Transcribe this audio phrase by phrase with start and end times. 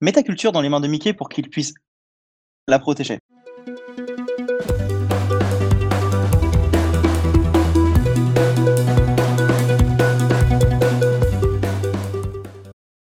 [0.00, 1.74] Mets ta culture dans les mains de Mickey pour qu'il puisse
[2.68, 3.18] la protéger.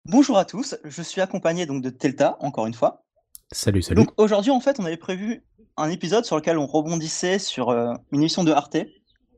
[0.06, 3.04] Bonjour à tous, je suis accompagné donc de Telta, encore une fois.
[3.52, 3.96] Salut, salut.
[3.96, 5.44] Donc aujourd'hui, en fait, on avait prévu
[5.78, 8.78] un épisode sur lequel on rebondissait sur euh, une émission de Arte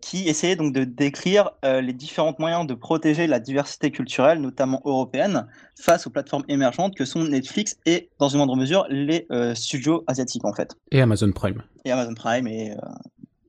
[0.02, 4.81] qui essayait donc de décrire euh, les différents moyens de protéger la diversité culturelle, notamment
[4.85, 5.47] européenne,
[5.79, 10.03] face aux plateformes émergentes que sont Netflix et, dans une moindre mesure, les euh, studios
[10.08, 10.75] asiatiques en fait.
[10.91, 11.63] Et Amazon Prime.
[11.85, 12.75] Et Amazon Prime et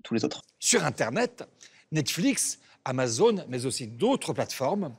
[0.03, 0.43] tous les autres.
[0.59, 1.45] Sur Internet,
[1.91, 4.93] Netflix, Amazon, mais aussi d'autres plateformes,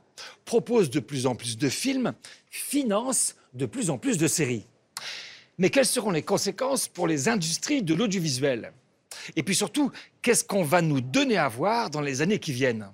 [0.44, 2.12] proposent de plus en plus de films,
[2.50, 4.66] financent de plus en plus de séries.
[5.58, 8.72] Mais quelles seront les conséquences pour les industries de l'audiovisuel?
[9.36, 9.90] Et puis surtout,
[10.22, 12.88] qu'est-ce qu'on va nous donner à voir dans les années qui viennent?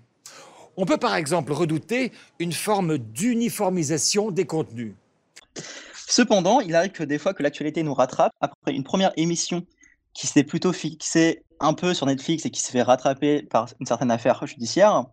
[0.77, 4.95] On peut par exemple redouter une forme d'uniformisation des contenus.
[6.06, 9.64] Cependant, il arrive que des fois que l'actualité nous rattrape, après une première émission
[10.14, 13.86] qui s'était plutôt fixée un peu sur Netflix et qui s'est fait rattraper par une
[13.86, 15.05] certaine affaire judiciaire,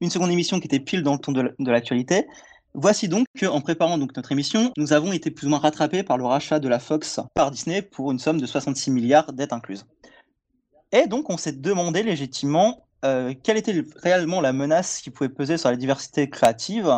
[0.00, 2.26] une seconde émission qui était pile dans le ton de l'actualité,
[2.74, 6.16] Voici donc qu'en préparant donc notre émission, nous avons été plus ou moins rattrapés par
[6.16, 9.84] le rachat de la Fox par Disney pour une somme de 66 milliards dettes incluses.
[10.92, 15.56] Et donc on s'est demandé légitimement euh, quelle était réellement la menace qui pouvait peser
[15.56, 16.92] sur la diversité créative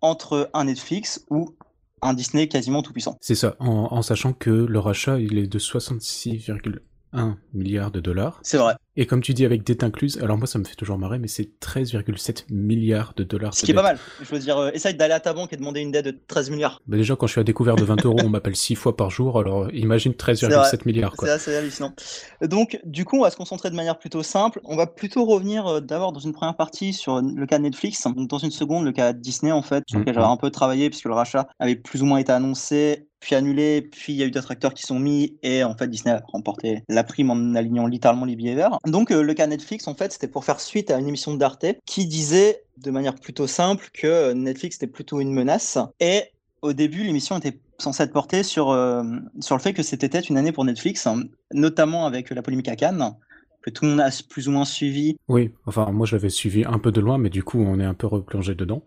[0.00, 1.54] entre un Netflix ou
[2.02, 3.16] un Disney quasiment tout puissant.
[3.20, 8.40] C'est ça, en, en, sachant que le rachat il est de 66,1 milliards de dollars.
[8.42, 8.74] C'est vrai.
[9.00, 11.28] Et comme tu dis avec dette incluse, alors moi ça me fait toujours marrer, mais
[11.28, 13.54] c'est 13,7 milliards de dollars.
[13.54, 13.96] Ce qui est pas mal.
[14.20, 16.50] Je veux dire, euh, essaye d'aller à ta banque et demander une dette de 13
[16.50, 16.82] milliards.
[16.88, 19.10] Bah déjà, quand je suis à découvert de 20 euros, on m'appelle 6 fois par
[19.10, 21.14] jour, alors imagine 13,7 milliards.
[21.16, 21.94] C'est assez hallucinant.
[22.42, 24.60] Donc, du coup, on va se concentrer de manière plutôt simple.
[24.64, 28.38] On va plutôt revenir euh, d'abord dans une première partie sur le cas Netflix, dans
[28.38, 31.14] une seconde, le cas Disney en fait, sur lequel j'avais un peu travaillé puisque le
[31.14, 34.50] rachat avait plus ou moins été annoncé puis annulé, puis il y a eu d'autres
[34.50, 38.24] acteurs qui sont mis, et en fait Disney a remporté la prime en alignant littéralement
[38.24, 38.78] les billets verts.
[38.90, 41.66] Donc euh, le cas Netflix, en fait, c'était pour faire suite à une émission d'Arte
[41.84, 46.24] qui disait de manière plutôt simple que Netflix était plutôt une menace, et
[46.62, 49.02] au début l'émission était censée être portée sur, euh,
[49.40, 51.06] sur le fait que c'était une année pour Netflix,
[51.52, 53.14] notamment avec la polémique à Cannes,
[53.62, 55.16] que tout le monde a plus ou moins suivi.
[55.28, 57.84] Oui, enfin moi je l'avais suivi un peu de loin, mais du coup on est
[57.84, 58.82] un peu replongé dedans.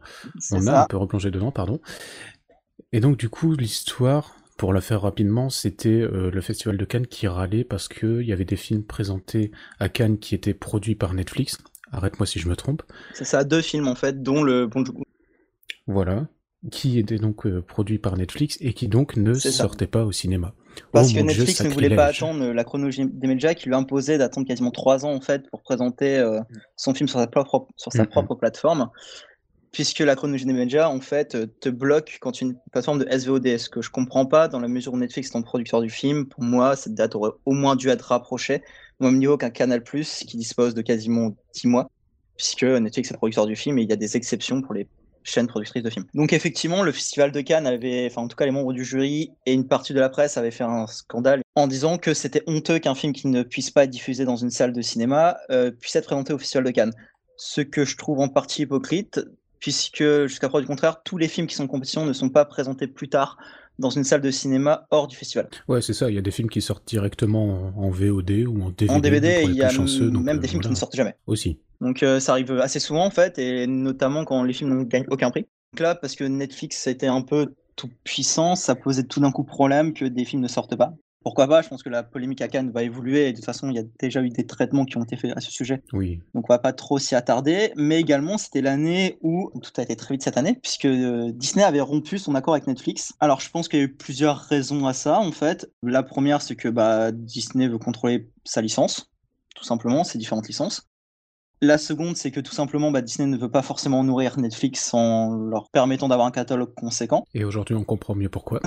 [0.52, 1.80] On a un peu replongé dedans, pardon.
[2.94, 7.08] Et donc du coup, l'histoire, pour la faire rapidement, c'était euh, le Festival de Cannes
[7.08, 9.50] qui râlait parce qu'il y avait des films présentés
[9.80, 11.58] à Cannes qui étaient produits par Netflix.
[11.92, 12.84] Arrête-moi si je me trompe.
[13.16, 14.84] C'est ça, deux films en fait, dont le Bon
[15.88, 16.28] Voilà,
[16.70, 20.54] qui étaient donc euh, produits par Netflix et qui donc ne sortaient pas au cinéma.
[20.92, 24.20] Parce oh que Netflix ne voulait pas attendre la chronologie des médias qui lui imposait
[24.20, 26.40] d'attendre quasiment trois ans en fait pour présenter euh,
[26.76, 28.92] son film sur sa propre, sur sa propre plateforme
[29.72, 33.58] puisque la chronologie des médias, en fait, euh, te bloque quand une plateforme de SVOD.
[33.58, 36.28] Ce que je comprends pas, dans la mesure où Netflix est le producteur du film,
[36.28, 38.64] pour moi, cette date aurait au moins dû être rapprochée,
[39.00, 41.90] au même niveau qu'un Canal+, qui dispose de quasiment 10 mois,
[42.36, 44.88] puisque Netflix est producteur du film et il y a des exceptions pour les
[45.24, 46.06] chaînes productrices de films.
[46.14, 49.32] Donc effectivement, le Festival de Cannes avait, enfin en tout cas les membres du jury
[49.46, 52.80] et une partie de la presse avaient fait un scandale en disant que c'était honteux
[52.80, 55.96] qu'un film qui ne puisse pas être diffusé dans une salle de cinéma euh, puisse
[55.96, 56.94] être présenté au Festival de Cannes.
[57.38, 59.20] Ce que je trouve en partie hypocrite,
[59.62, 62.44] puisque jusqu'à preuve du contraire, tous les films qui sont en compétition ne sont pas
[62.44, 63.38] présentés plus tard
[63.80, 65.50] dans une salle de cinéma hors du festival.
[65.68, 66.10] Ouais, c'est ça.
[66.10, 68.94] Il y a des films qui sortent directement en, VOD ou en DVD.
[68.94, 71.16] En DVD, il y a même des euh, films qui ne sortent jamais.
[71.28, 71.60] Aussi.
[71.80, 75.06] Donc euh, ça arrive assez souvent en fait, et notamment quand les films n'ont gagné
[75.10, 75.48] aucun prix.
[75.74, 79.32] Donc là, parce que Netflix a été un peu tout puissant, ça posait tout d'un
[79.32, 82.42] coup problème que des films ne sortent pas pourquoi pas Je pense que la polémique
[82.42, 84.86] à Cannes va évoluer et de toute façon, il y a déjà eu des traitements
[84.86, 85.84] qui ont été faits à ce sujet.
[85.94, 86.20] Oui.
[86.34, 87.72] Donc on va pas trop s'y attarder.
[87.76, 91.64] Mais également, c'était l'année où tout a été très vite cette année, puisque euh, Disney
[91.64, 93.14] avait rompu son accord avec Netflix.
[93.20, 95.72] Alors je pense qu'il y a eu plusieurs raisons à ça, en fait.
[95.84, 99.12] La première, c'est que bah, Disney veut contrôler sa licence,
[99.56, 100.91] tout simplement, ses différentes licences.
[101.64, 105.36] La seconde, c'est que tout simplement, bah, Disney ne veut pas forcément nourrir Netflix en
[105.36, 107.28] leur permettant d'avoir un catalogue conséquent.
[107.36, 108.62] Et aujourd'hui, on comprend mieux pourquoi.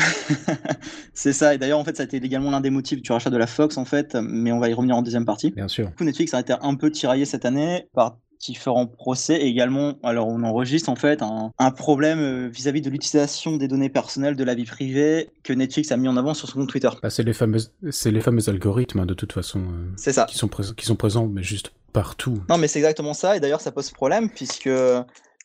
[1.13, 1.55] c'est ça.
[1.55, 3.49] Et d'ailleurs, en fait, ça a été également l'un des motifs du rachat de la
[3.49, 4.15] Fox, en fait.
[4.15, 5.51] Mais on va y revenir en deuxième partie.
[5.51, 5.89] Bien sûr.
[5.89, 9.95] Du coup, Netflix a été un peu tiraillé cette année par différents procès et également,
[10.03, 14.45] alors on enregistre en fait un, problème euh, vis-à-vis de l'utilisation des données personnelles de
[14.45, 16.91] la vie privée que Netflix a mis en avant sur son compte Twitter.
[17.03, 17.59] Bah, c'est les fameux,
[17.91, 19.61] c'est les fameux algorithmes hein, de toute façon.
[19.61, 20.27] Euh, c'est ça.
[20.27, 22.43] Qui sont, qui sont présents, mais juste partout.
[22.51, 23.37] Non, mais c'est exactement ça.
[23.37, 24.69] Et d'ailleurs, ça pose problème puisque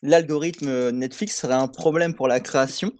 [0.02, 2.92] l'algorithme Netflix serait un problème pour la création,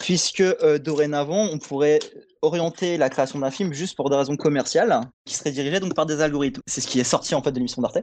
[0.00, 2.00] puisque euh, dorénavant, on pourrait
[2.40, 6.06] orienter la création d'un film juste pour des raisons commerciales, qui seraient dirigées donc par
[6.06, 6.62] des algorithmes.
[6.66, 7.98] C'est ce qui est sorti en fait de l'émission d'Arte.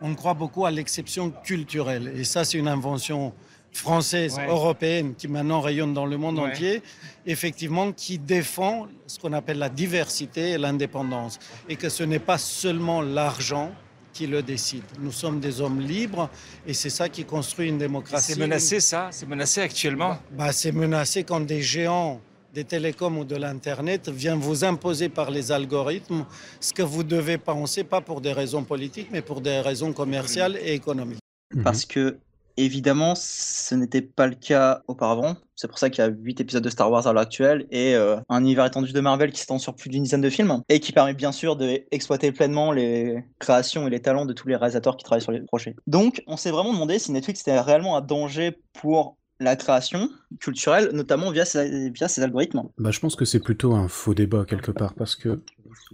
[0.00, 3.34] On croit beaucoup à l'exception culturelle, et ça, c'est une invention
[3.72, 6.82] française, européenne, qui maintenant rayonne dans le monde entier,
[7.26, 11.38] effectivement, qui défend ce qu'on appelle la diversité et l'indépendance.
[11.68, 13.72] Et que ce n'est pas seulement l'argent
[14.12, 14.84] qui le décide.
[15.00, 16.28] Nous sommes des hommes libres
[16.66, 18.32] et c'est ça qui construit une démocratie.
[18.32, 19.08] C'est menacé ça?
[19.10, 20.18] C'est menacé actuellement?
[20.32, 22.20] Bah, C'est menacé quand des géants
[22.52, 26.26] des télécoms ou de l'Internet viennent vous imposer par les algorithmes
[26.60, 30.58] ce que vous devez penser, pas pour des raisons politiques, mais pour des raisons commerciales
[30.62, 31.18] et économiques.
[31.64, 32.18] Parce que
[32.56, 35.36] Évidemment, ce n'était pas le cas auparavant.
[35.54, 37.94] C'est pour ça qu'il y a 8 épisodes de Star Wars à l'heure actuelle et
[37.94, 40.80] euh, un univers étendu de Marvel qui s'étend sur plus d'une dizaine de films et
[40.80, 44.96] qui permet bien sûr d'exploiter pleinement les créations et les talents de tous les réalisateurs
[44.96, 45.76] qui travaillent sur les projets.
[45.86, 50.08] Donc, on s'est vraiment demandé si Netflix était réellement un danger pour la création
[50.40, 52.62] culturelle, notamment via ses, via algorithmes.
[52.78, 55.42] Bah, je pense que c'est plutôt un faux débat quelque part parce que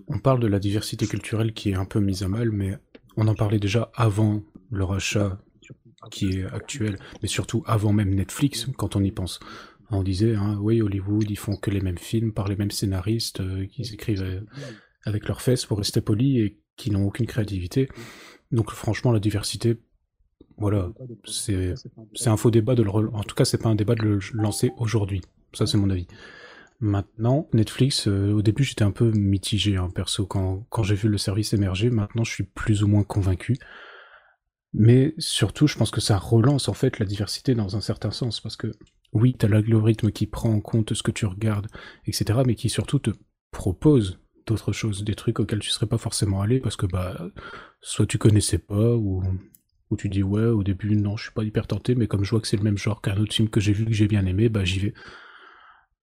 [0.09, 2.79] on parle de la diversité culturelle qui est un peu mise à mal, mais
[3.17, 5.39] on en parlait déjà avant le rachat
[6.11, 9.41] qui est actuel, mais surtout avant même Netflix, quand on y pense.
[9.91, 13.41] On disait, hein, oui, Hollywood, ils font que les mêmes films par les mêmes scénaristes
[13.41, 14.41] euh, qui écrivent euh,
[15.05, 17.89] avec leurs fesses pour rester polis et qui n'ont aucune créativité.
[18.53, 19.79] Donc franchement, la diversité,
[20.59, 20.91] voilà,
[21.25, 21.75] c'est
[22.27, 22.91] un faux débat de le...
[22.91, 25.23] En tout cas, c'est pas un débat de le lancer aujourd'hui.
[25.55, 26.07] Ça, c'est mon avis.
[26.81, 31.09] Maintenant, Netflix, euh, au début, j'étais un peu mitigé, hein, perso, quand, quand j'ai vu
[31.09, 31.91] le service émerger.
[31.91, 33.57] Maintenant, je suis plus ou moins convaincu.
[34.75, 38.41] Mais surtout, je pense que ça relance en fait la diversité dans un certain sens,
[38.41, 38.73] parce que
[39.13, 41.69] oui, tu l'algorithme qui prend en compte ce que tu regardes,
[42.07, 43.11] etc., mais qui surtout te
[43.51, 47.29] propose d'autres choses, des trucs auxquels tu serais pas forcément allé, parce que bah,
[47.81, 49.23] soit tu connaissais pas, ou,
[49.91, 52.31] ou tu dis ouais, au début, non, je suis pas hyper tenté, mais comme je
[52.31, 54.27] vois que c'est le même genre qu'un autre film que j'ai vu, que j'ai bien
[54.27, 54.95] aimé, bah j'y vais.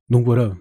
[0.10, 0.56] Donc voilà,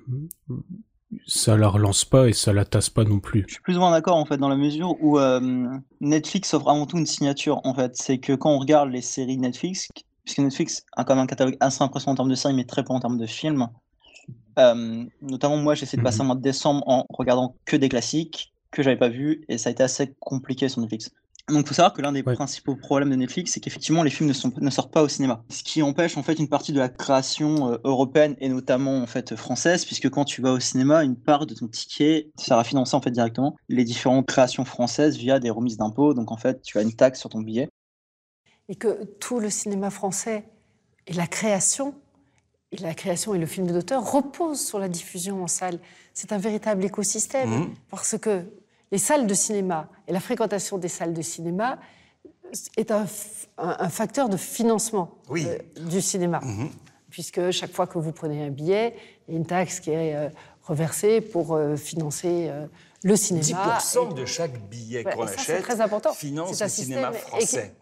[1.26, 3.44] ça la relance pas et ça la tasse pas non plus.
[3.46, 5.68] Je suis plus ou moins d'accord en fait dans la mesure où euh,
[6.00, 7.96] Netflix offre avant tout une signature en fait.
[7.96, 9.88] C'est que quand on regarde les séries Netflix,
[10.24, 12.84] puisque Netflix a quand même un catalogue assez impressionnant en termes de séries mais très
[12.84, 13.68] peu en termes de films.
[14.58, 17.88] Euh, notamment moi j'ai essayé de passer un mois de décembre en regardant que des
[17.88, 21.10] classiques que j'avais pas vus et ça a été assez compliqué sur Netflix.
[21.48, 24.28] Donc, il faut savoir que l'un des principaux problèmes de Netflix, c'est qu'effectivement, les films
[24.28, 25.44] ne, sont, ne, sortent pas au cinéma.
[25.50, 29.06] Ce qui empêche en fait une partie de la création euh, européenne et notamment en
[29.06, 32.96] fait française, puisque quand tu vas au cinéma, une part de ton ticket sert financer
[32.96, 36.14] en fait directement les différentes créations françaises via des remises d'impôts.
[36.14, 37.68] Donc, en fait, tu as une taxe sur ton billet.
[38.70, 40.44] Et que tout le cinéma français
[41.06, 41.94] et la création,
[42.72, 45.78] et la création et le film d'auteur reposent sur la diffusion en salle.
[46.14, 47.74] C'est un véritable écosystème mmh.
[47.90, 48.46] parce que
[48.94, 51.78] les salles de cinéma et la fréquentation des salles de cinéma
[52.76, 53.06] est un,
[53.88, 56.38] facteur de financement euh, du cinéma.
[56.44, 56.70] Mhm.
[57.10, 58.94] Puisque chaque fois que vous prenez un billet,
[59.26, 60.28] il y a une taxe qui est euh,
[60.62, 62.52] reversée pour euh, financer
[63.02, 63.80] le cinéma.
[63.80, 66.12] 10% de chaque billet qu'on achète très important.
[66.12, 67.74] finance le cinéma français.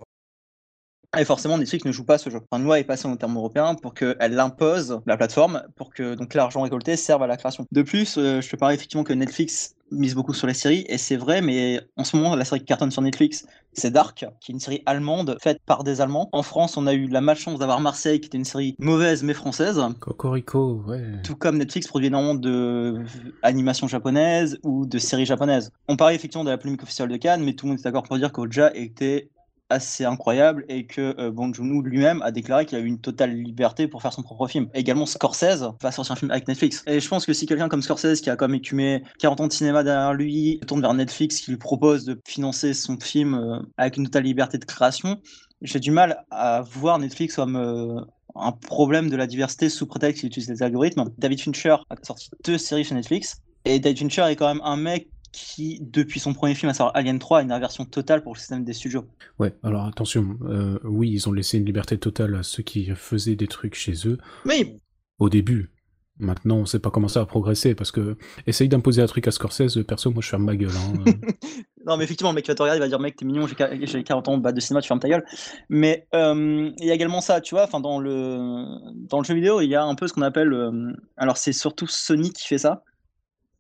[1.19, 2.41] Et forcément, Netflix ne joue pas ce jeu.
[2.53, 6.33] Une loi est passée en termes européens pour qu'elle impose la plateforme pour que donc
[6.33, 7.67] l'argent récolté serve à la création.
[7.71, 11.17] De plus, je te parlais effectivement que Netflix mise beaucoup sur les séries, et c'est
[11.17, 14.55] vrai, mais en ce moment, la série qui cartonne sur Netflix, c'est Dark, qui est
[14.55, 16.29] une série allemande faite par des Allemands.
[16.33, 19.35] En France, on a eu la malchance d'avoir Marseille, qui était une série mauvaise mais
[19.35, 19.81] française.
[20.01, 21.03] Cocorico, ouais.
[21.25, 23.03] Tout comme Netflix produit énormément de
[23.43, 25.71] animations japonaises ou de séries japonaises.
[25.89, 28.03] On parlait effectivement de la polémique officielle de Cannes, mais tout le monde est d'accord
[28.03, 29.31] pour dire qu'Oja était
[29.73, 34.03] assez incroyable et que euh, lui-même a déclaré qu'il a eu une totale liberté pour
[34.03, 34.69] faire son propre film.
[34.75, 36.83] également Scorsese va sortir un film avec Netflix.
[36.87, 39.53] Et je pense que si quelqu'un comme Scorsese qui a comme écumé 40 ans de
[39.53, 43.97] cinéma derrière lui tourne vers Netflix qui lui propose de financer son film euh, avec
[43.97, 45.19] une totale liberté de création,
[45.63, 48.01] j'ai du mal à voir Netflix comme euh,
[48.35, 51.05] un problème de la diversité sous prétexte qu'il utilise des algorithmes.
[51.19, 54.77] David Fincher a sorti deux séries sur Netflix et David Fincher est quand même un
[54.77, 58.35] mec qui, depuis son premier film, à savoir Alien 3, a une inversion totale pour
[58.35, 59.07] le système des studios.
[59.39, 63.37] Ouais, alors attention, euh, oui, ils ont laissé une liberté totale à ceux qui faisaient
[63.37, 64.19] des trucs chez eux.
[64.45, 64.79] Oui.
[65.19, 65.71] Au début.
[66.19, 69.31] Maintenant, on sait pas comment ça va progresser parce que essaye d'imposer un truc à
[69.31, 70.71] Scorsese, perso, moi je ferme ma gueule.
[70.71, 71.05] Hein.
[71.87, 73.47] non, mais effectivement, le mec qui va te regarder, il va dire mec, t'es mignon,
[73.47, 75.25] j'ai 40 ans de cinéma, tu fermes ta gueule.
[75.71, 78.67] Mais euh, il y a également ça, tu vois, enfin dans le
[79.09, 81.55] dans le jeu vidéo, il y a un peu ce qu'on appelle, euh, alors c'est
[81.55, 82.85] surtout Sony qui fait ça.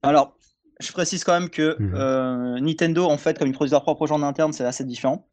[0.02, 0.36] Alors
[0.82, 4.06] je précise quand même que mmh euh, Nintendo, en fait, comme ils produisent leur propre
[4.06, 5.26] jeu en interne, c'est assez différent.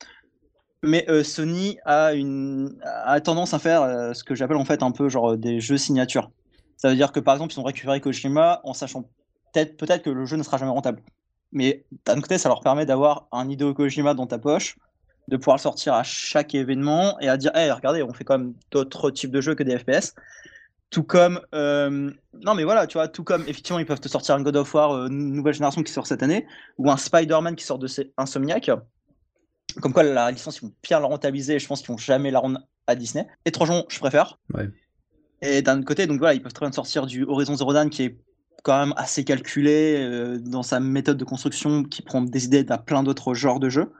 [0.81, 4.81] Mais euh, Sony a, une, a tendance à faire euh, ce que j'appelle en fait
[4.81, 6.31] un peu genre des jeux signature.
[6.77, 9.03] Ça veut dire que par exemple, ils ont récupéré Kojima en sachant
[9.53, 11.01] peut-être peut que le jeu ne sera jamais rentable.
[11.51, 14.77] Mais d'un côté, ça leur permet d'avoir un Hideo Kojima dans ta poche,
[15.27, 18.37] de pouvoir le sortir à chaque événement et à dire, hey, regardez, on fait quand
[18.37, 20.13] même d'autres types de jeux que des FPS.
[20.89, 24.35] Tout comme, euh, non mais voilà, tu vois, tout comme effectivement ils peuvent te sortir
[24.35, 27.63] un God of War euh, nouvelle génération qui sort cette année, ou un Spider-Man qui
[27.63, 28.71] sort de ces Insomniac.
[29.81, 32.31] Comme quoi la licence ils vont bien la rentabiliser, et je pense qu'ils vont jamais
[32.31, 33.27] la rendre à Disney.
[33.45, 34.39] Étrangement, je préfère.
[35.41, 37.89] Et d'un autre côté, donc voilà, ils peuvent très bien sortir du Horizon Zero Dawn
[37.89, 38.17] qui est
[38.63, 42.77] quand même assez calculé euh, dans sa méthode de construction, qui prend des idées d'un
[42.77, 43.91] plein d'autres genres de jeux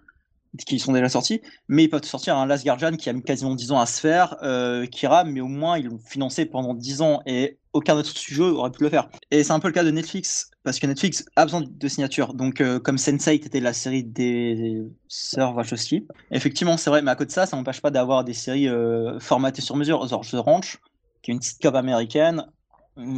[0.66, 3.54] qui sont déjà sortis, mais ils peuvent sortir un Last Guardian qui a mis quasiment
[3.54, 7.02] 10 ans à se faire, euh, rame, mais au moins ils l'ont financé pendant 10
[7.02, 9.10] ans et aucun autre studio aurait pu le faire.
[9.30, 12.34] Et c'est un peu le cas de Netflix, parce que Netflix a besoin de signatures.
[12.34, 17.16] Donc, euh, comme Sense8 était la série des sœurs Wachowski, effectivement, c'est vrai, mais à
[17.16, 20.08] côté de ça, ça n'empêche pas d'avoir des séries euh, formatées sur mesure.
[20.08, 20.80] Genre The Ranch,
[21.22, 22.46] qui est une sitcom américaine,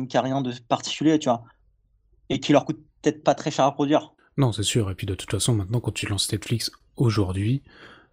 [0.10, 1.44] qui a rien de particulier, tu vois,
[2.30, 4.14] et qui leur coûte peut-être pas très cher à produire.
[4.38, 4.90] Non, c'est sûr.
[4.90, 7.64] Et puis de toute façon, maintenant, quand tu lances Netflix aujourd'hui,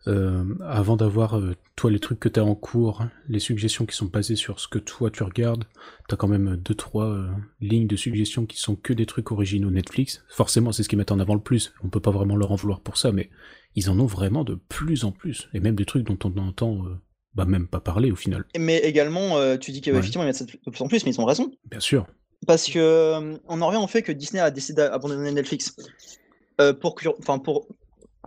[0.06, 3.84] euh, avant d'avoir euh, toi les trucs que tu as en cours, hein, les suggestions
[3.84, 5.64] qui sont basées sur ce que toi tu regardes,
[6.08, 7.28] tu as quand même deux trois euh,
[7.60, 10.24] lignes de suggestions qui sont que des trucs originaux Netflix.
[10.30, 11.74] Forcément, c'est ce qui met en avant le plus.
[11.84, 13.28] On peut pas vraiment leur en vouloir pour ça, mais
[13.74, 16.84] ils en ont vraiment de plus en plus, et même des trucs dont on entend
[17.34, 18.46] bah même pas parler au final.
[18.58, 21.26] Mais également, tu dis qu'effectivement ils mettent ça de plus en plus, mais ils ont
[21.26, 21.50] raison.
[21.70, 22.06] Bien sûr.
[22.46, 25.76] Parce que on en revient au fait que Disney a décidé d'abandonner Netflix.
[26.80, 27.68] pour, enfin, pour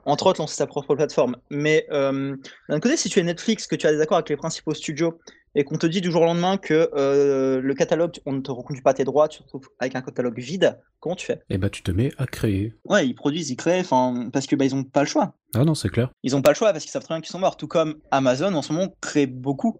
[0.06, 1.38] entre autres lancer sa propre plateforme.
[1.50, 2.36] Mais euh,
[2.70, 5.20] d'un côté, si tu es Netflix, que tu as des accords avec les principaux studios
[5.56, 8.52] et qu'on te dit du jour au lendemain que euh, le catalogue, on ne te
[8.52, 11.42] reconduit pas tes droits, tu te retrouves avec un catalogue vide, comment tu fais?
[11.50, 12.74] Eh bah, tu te mets à créer.
[12.86, 13.84] Ouais, ils produisent, ils créent,
[14.32, 15.34] parce que bah, ils n'ont pas le choix.
[15.54, 16.10] Ah non, c'est clair.
[16.24, 17.58] Ils n'ont pas le choix parce qu'ils savent très bien qu'ils sont morts.
[17.58, 19.78] Tout comme Amazon en ce moment crée beaucoup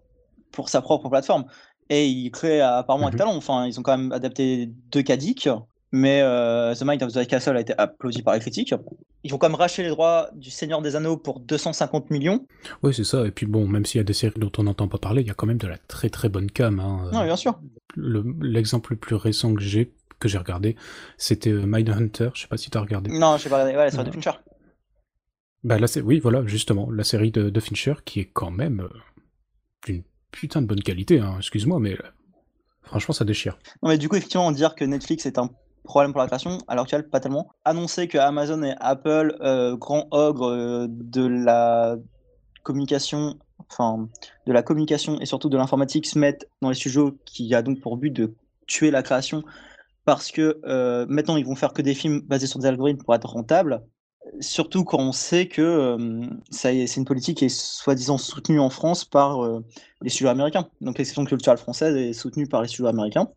[0.50, 1.46] pour sa propre plateforme.
[1.88, 3.18] Et ils créent apparemment avec mhm.
[3.18, 3.36] talent.
[3.36, 5.48] Enfin, ils ont quand même adapté deux cadiques
[5.92, 8.74] mais euh, The Mind of the Castle a été applaudi par les critiques.
[9.24, 12.46] Ils vont quand même racheter les droits du Seigneur des Anneaux pour 250 millions.
[12.82, 13.26] Oui, c'est ça.
[13.26, 15.28] Et puis bon, même s'il y a des séries dont on n'entend pas parler, il
[15.28, 16.80] y a quand même de la très très bonne cam.
[16.80, 17.10] Hein.
[17.12, 17.60] Non, bien sûr.
[17.96, 20.76] L'exemple le, plus récent que j'ai que j'ai regardé,
[21.18, 22.30] c'était euh, Mindhunter.
[22.34, 23.10] Je sais pas si tu as regardé.
[23.10, 23.76] Non, je sais pas regardé.
[23.76, 24.38] Ouais, la série de Fincher.
[25.64, 28.88] Bah là, c'est oui, voilà, justement, la série de, Fincher qui est quand même euh,
[29.84, 31.18] d'une putain de bonne qualité.
[31.18, 31.34] Hein.
[31.38, 31.98] Excuse-moi, mais
[32.82, 33.58] franchement, ça déchire.
[33.82, 35.50] Non, mais du coup, effectivement, dire que Netflix est un
[35.84, 37.50] problème pour la création, à l'heure actuelle, pas tellement.
[37.64, 41.96] Annoncer que Amazon et Apple, euh, grand ogre euh, de la
[42.62, 43.36] communication,
[43.70, 44.08] enfin,
[44.46, 47.80] de la communication et surtout de l'informatique, se mettent dans les studios qui a donc
[47.80, 48.34] pour but de
[48.66, 49.42] tuer la création
[50.04, 53.14] parce que euh, maintenant ils vont faire que des films basés sur des algorithmes pour
[53.14, 53.82] être rentables.
[54.40, 55.98] Surtout quand on sait que
[56.50, 59.40] c'est une politique qui est soi-disant soutenue en France par
[60.00, 60.68] les studios américains.
[60.80, 63.28] Donc l'exception culturelle française est soutenue par les studios américains.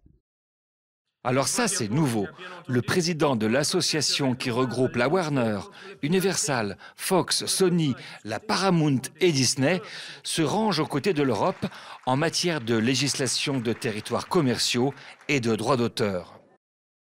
[1.25, 2.27] Alors ça, c'est nouveau.
[2.67, 5.58] Le président de l'association qui regroupe la Warner,
[6.03, 9.82] Universal, Fox, Sony, la Paramount et Disney
[10.22, 11.65] se range aux côtés de l'Europe
[12.05, 14.94] en matière de législation de territoires commerciaux
[15.27, 16.39] et de droits d'auteur.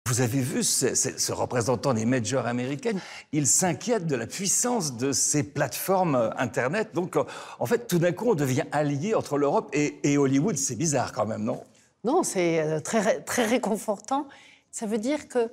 [0.08, 2.98] Vous avez vu ce, représentant des majors américaines?
[3.30, 6.90] Il s'inquiète de la puissance de ces plateformes Internet.
[6.92, 7.16] Donc,
[7.60, 10.56] en fait, tout d'un coup, on devient allié entre l'Europe et Hollywood.
[10.56, 11.62] C'est bizarre quand même, non?
[12.04, 14.26] Non, c'est euh, très, très réconfortant.
[14.70, 15.48] Ça veut dire qu'il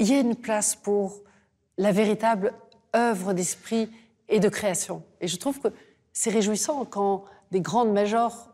[0.00, 1.22] y a une place pour
[1.76, 2.54] la véritable
[2.94, 3.90] œuvre d'esprit
[4.28, 5.02] et de création.
[5.20, 5.68] Et je trouve que
[6.12, 8.48] c'est réjouissant quand des grandes majors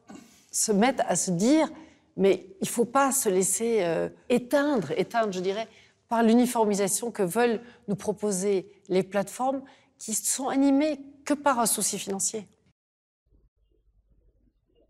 [0.50, 1.68] se mettent à se dire
[2.16, 5.68] mais il ne faut pas se laisser euh, éteindre, éteindre, je dirais,
[6.08, 9.62] par l'uniformisation que veulent nous proposer les plateformes
[9.98, 12.46] qui sont animées que par un souci financier.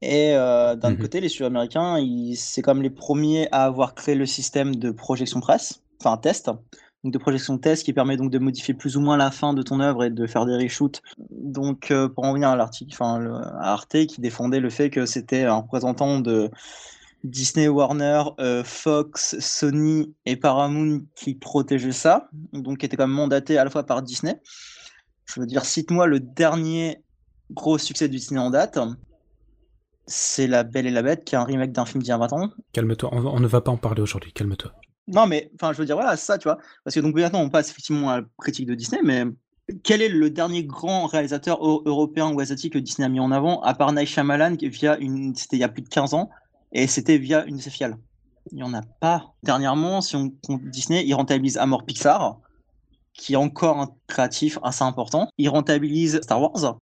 [0.05, 1.97] Et euh, d'un mmh côté, les studios américains,
[2.37, 6.51] c'est comme les premiers à avoir créé le système de projection presse, enfin test,
[7.05, 9.63] donc de projection test qui permet donc de modifier plus ou moins la fin de
[9.63, 11.01] ton œuvre et de faire des reshoots.
[11.31, 13.25] Donc euh, pour en venir à l'article, enfin
[13.59, 16.51] à Arte qui défendait le fait que c'était un représentant de
[17.23, 23.17] Disney, Warner, euh, Fox, Sony et Paramount qui protégeait ça, donc qui était quand même
[23.17, 24.39] mandaté à la fois par Disney.
[25.25, 27.03] Je veux dire, cite-moi le dernier
[27.51, 28.79] gros succès du Disney en date
[30.07, 32.19] c'est La Belle et la Bête, qui est un remake d'un film d'il y a
[32.19, 32.51] 20 ans.
[32.73, 34.73] Calme-toi, on, ne va pas en parler aujourd'hui, calme-toi.
[35.09, 36.59] Non, mais enfin, je veux dire, voilà, ça, tu vois.
[36.83, 39.25] Parce que donc maintenant, on passe effectivement à la critique de Disney, mais
[39.83, 43.61] quel est le dernier grand réalisateur européen ou asiatique que Disney a mis en avant,
[43.63, 46.31] à part Night Shyamalan, via une, c'était il y a plus de 15 ans,
[46.73, 47.97] et c'était via une fiales
[48.53, 49.33] Il n'y en a pas.
[49.43, 52.41] Dernièrement, si on compte Disney, il rentabilise Amor Pixar,
[53.15, 55.29] qui est encore un créatif assez important.
[55.39, 56.79] Il rentabilise Star Wars,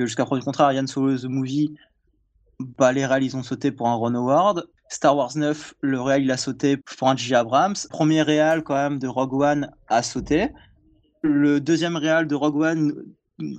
[0.00, 1.74] que jusqu'à preuve du contraire, Yann Solo The Movie,
[2.58, 4.66] bah, les réals, ils ont sauté pour un Ron Howard.
[4.88, 7.34] Star Wars 9, le réal, il a sauté pour un J.
[7.34, 7.76] Abrams.
[7.90, 10.48] Premier réal, quand même, de Rogue One a sauté.
[11.22, 12.94] Le deuxième réal de Rogue One,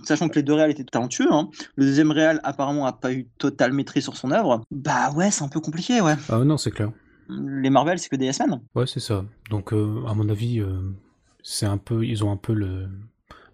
[0.03, 3.27] sachant que les deux réals étaient talentueux, hein, le deuxième réal, apparemment, a pas eu
[3.37, 4.61] totale maîtrise sur son œuvre.
[4.71, 6.15] Bah ouais, c'est un peu compliqué, ouais.
[6.29, 6.91] Ah non, c'est clair.
[7.29, 8.61] Les Marvel, c'est que des S-Men.
[8.75, 9.23] Ouais, c'est ça.
[9.49, 10.81] Donc, euh, à mon avis, euh,
[11.43, 12.89] c'est un peu, ils ont un peu le,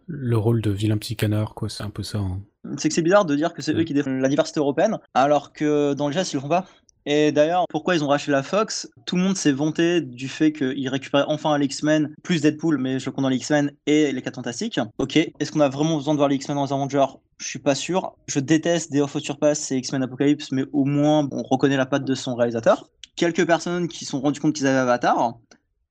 [0.08, 2.18] le rôle de vilain petit canard, quoi, c'est un peu ça.
[2.18, 2.42] Hein.
[2.78, 5.54] C'est que c'est bizarre de dire que c'est eux qui défendent la diversité européenne, alors
[5.54, 6.66] que dans le geste, ils le font pas.
[7.10, 8.90] Et d'ailleurs, pourquoi ils ont racheté la Fox?
[9.06, 13.00] Tout le monde s'est vanté du fait qu'ils récupéraient enfin les X-Men, plus Deadpool, mais
[13.00, 14.80] je compte dans les X-Men et les 4 Fantastiques.
[14.98, 17.06] Ok, est-ce qu'on a vraiment besoin de voir les X-Men dans les Avengers?
[17.38, 18.16] Je suis pas sûr.
[18.28, 21.86] Je déteste Day of Future Pass et X-Men Apocalypse, mais au moins on reconnaît la
[21.86, 22.90] patte de son réalisateur.
[23.16, 25.38] Quelques personnes qui se sont rendues compte qu'ils avaient Avatar.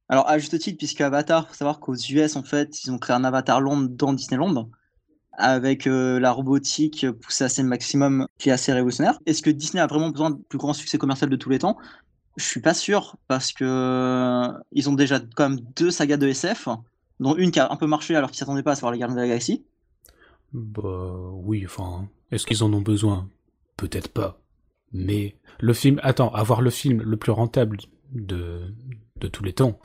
[0.08, 3.16] Alors à juste titre, puisque Avatar, faut savoir qu'aux US en fait, ils ont créé
[3.16, 4.70] un Avatar Land dans Disneyland
[5.38, 9.18] avec euh, la robotique poussée à ses maximum qui est assez révolutionnaire.
[9.26, 11.76] Est-ce que Disney a vraiment besoin du plus grand succès commercial de tous les temps?
[12.36, 16.28] Je suis pas sûr parce que euh, ils ont déjà quand même deux sagas de
[16.28, 16.68] SF,
[17.20, 19.16] dont une qui a un peu marché alors qu'ils s'attendaient pas à savoir les Gardiens
[19.16, 19.64] de la Galaxie.
[20.52, 23.28] Bah oui, enfin, est-ce qu'ils en ont besoin?
[23.76, 24.38] Peut-être pas.
[24.92, 27.78] Mais le film, attends, avoir le film le plus rentable
[28.12, 28.72] de,
[29.18, 29.78] de tous les temps,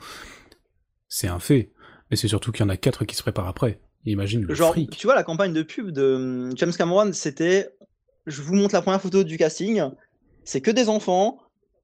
[1.08, 1.72] c'est un fait.
[2.10, 3.80] Mais c'est surtout qu'il y en a quatre qui se préparent après.
[4.04, 7.70] Imagine le Genre, tu vois, la campagne de pub de hum, James Cameron, c'était
[8.26, 9.82] je vous montre la première photo du casting,
[10.44, 11.38] c'est que des enfants,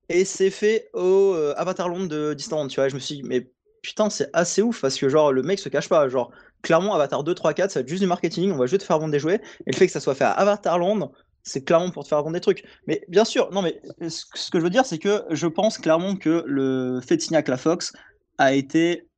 [0.09, 2.89] et c'est fait au euh, Avatar Land de Disneyland, tu vois.
[2.89, 3.51] je me suis dit, mais
[3.83, 6.09] putain, c'est assez ouf, parce que genre, le mec se cache pas.
[6.09, 6.31] Genre,
[6.63, 8.87] clairement, Avatar 2, 3, 4, ça va être juste du marketing, on va juste te
[8.87, 11.13] faire vendre des jouets, et le fait que ça soit fait à Avatar Land,
[11.49, 12.65] c'est clairement pour te faire vendre des trucs.
[12.87, 16.17] Mais bien sûr, non, mais ce que je veux dire, c'est que je pense clairement
[16.17, 17.93] que le fait de signer avec la Fox
[18.37, 19.09] a été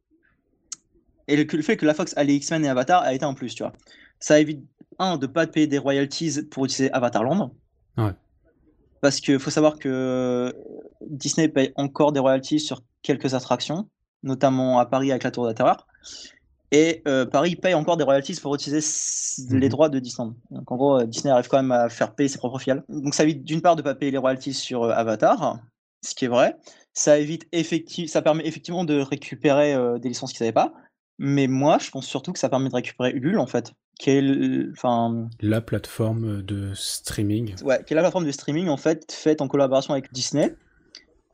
[1.30, 3.62] et le, fait que la Fox allait X-Men et Avatar a été un plus, tu
[3.62, 3.72] vois.
[4.18, 4.64] Ça évite,
[4.98, 7.54] un, de pas payer des royalties pour utiliser Avatar Land.
[7.96, 8.12] Ouais.
[9.00, 10.52] Parce qu'il faut savoir que
[11.00, 13.88] Disney paye encore des royalties sur quelques attractions,
[14.24, 15.86] notamment à Paris avec la Tour de la Terreur.
[16.72, 18.80] Et euh, Paris paye encore des royalties pour utiliser
[19.50, 19.68] les mhm.
[19.70, 20.30] droits de Disney.
[20.50, 22.84] Donc en gros, Disney arrive quand même à faire payer ses propres filiales.
[22.88, 25.58] Donc ça évite d'une part de ne pas payer les royalties sur euh, Avatar,
[26.04, 26.56] ce qui est vrai.
[26.92, 27.46] Ça évite
[28.08, 30.72] ça permet effectivement de récupérer euh, des licences qu'ils n'avaient pas.
[31.18, 34.70] Mais moi, je pense surtout que ça permet de récupérer Ulule, en fait, qui est
[34.72, 37.62] enfin La plateforme de streaming.
[37.62, 40.56] ouais, qui est la plateforme de streaming, en fait, faite en collaboration avec Disney,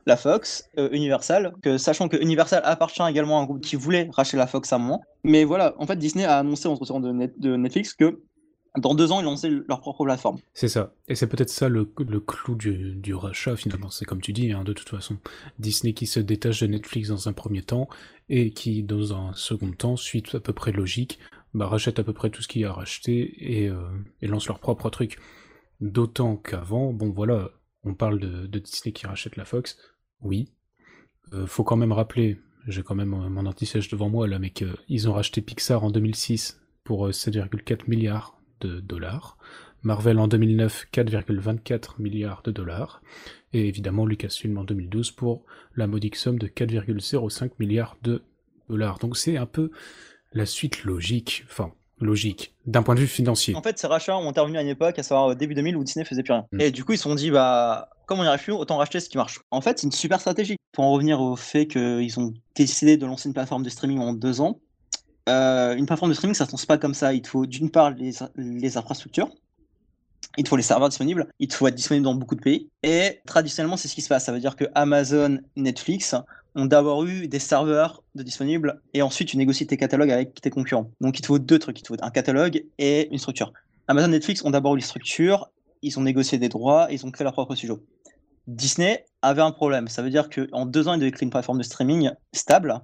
[0.07, 4.09] la Fox, euh, Universal, que sachant que Universal appartient également à un groupe qui voulait
[4.13, 5.01] racheter la Fox à un moment.
[5.23, 8.21] Mais voilà, en fait, Disney a annoncé entre temps de, de Netflix que
[8.77, 10.37] dans deux ans, ils lançaient leur propre plateforme.
[10.53, 10.93] C'est ça.
[11.07, 13.89] Et c'est peut-être ça le, clou du, rachat, finalement.
[13.89, 15.17] C'est comme tu dis, hein, de toute façon.
[15.59, 17.89] Disney qui se détache de Netflix dans un premier temps
[18.29, 21.19] et qui, dans un second temps, suite à peu près logique,
[21.53, 23.81] bah, rachète à peu près tout ce qu'il a racheté et, euh,
[24.21, 25.17] lance leur propre truc.
[25.81, 27.49] D'autant qu'avant, bon voilà,
[27.83, 29.77] on parle de, Disney qui rachète la Fox.
[30.21, 30.49] Oui.
[31.33, 35.09] Euh, faut quand même rappeler, j'ai quand même mon anti-siège devant moi là, mais qu'ils
[35.09, 39.37] ont racheté Pixar en 2006 pour 7,4 euh, milliards de dollars.
[39.83, 43.01] Marvel en 2009, 4,24 milliards de dollars.
[43.53, 48.23] Et évidemment Lucasfilm en 2012 pour la modique somme de 4,05 milliards de
[48.69, 48.99] dollars.
[48.99, 49.71] Donc c'est un peu
[50.33, 53.55] la suite logique, enfin logique, d'un point de vue financier.
[53.55, 56.05] En fait, ces rachats ont intervenu à une époque, à savoir début 2000, où Disney
[56.05, 56.45] faisait plus rien.
[56.51, 56.61] Mm.
[56.61, 59.09] Et du coup, ils se sont dit, bah, comme on n'y plus, autant racheter ce
[59.09, 59.41] qui marche.
[59.51, 60.55] En fait, c'est une super stratégie.
[60.71, 64.13] Pour en revenir au fait qu'ils ont décidé de lancer une plateforme de streaming en
[64.13, 64.59] deux ans,
[65.27, 67.13] euh, une plateforme de streaming, ça ne se lance pas comme ça.
[67.13, 69.29] Il te faut d'une part les, infrastructures,
[70.37, 72.69] il te faut les serveurs disponibles, il te faut être disponible dans beaucoup de pays.
[72.81, 74.23] Et traditionnellement, c'est ce qui se passe.
[74.23, 76.15] Ça veut dire que Amazon, Netflix
[76.55, 80.49] ont d'abord eu des serveurs de disponibles et ensuite tu négocies tes catalogues avec tes
[80.49, 80.89] concurrents.
[81.01, 81.77] Donc il te faut deux trucs.
[81.79, 83.51] Il te faut un catalogue et une structure.
[83.89, 85.49] Amazon, Netflix ont d'abord eu les structures,
[85.81, 87.83] ils ont négocié des droits, ils ont créé leur propre studio.
[88.47, 89.87] Disney avait un problème.
[89.87, 92.81] Ça veut dire qu'en deux ans, ils devaient créer une plateforme de streaming stable.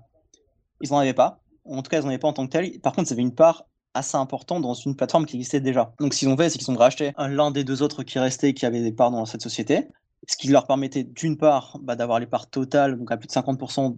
[0.82, 2.80] Ils n'en avaient pas en tout cas, ils n'en avaient pas en tant que tel.
[2.82, 5.94] Par contre, ça avait une part assez importante dans une plateforme qui existait déjà.
[6.00, 8.54] Donc, ce qu'ils ont fait, c'est qu'ils ont racheté l'un des deux autres qui restaient,
[8.54, 9.88] qui avaient des parts dans cette société,
[10.28, 13.34] ce qui leur permettait d'une part bah, d'avoir les parts totales, donc à plus de
[13.34, 13.98] 50%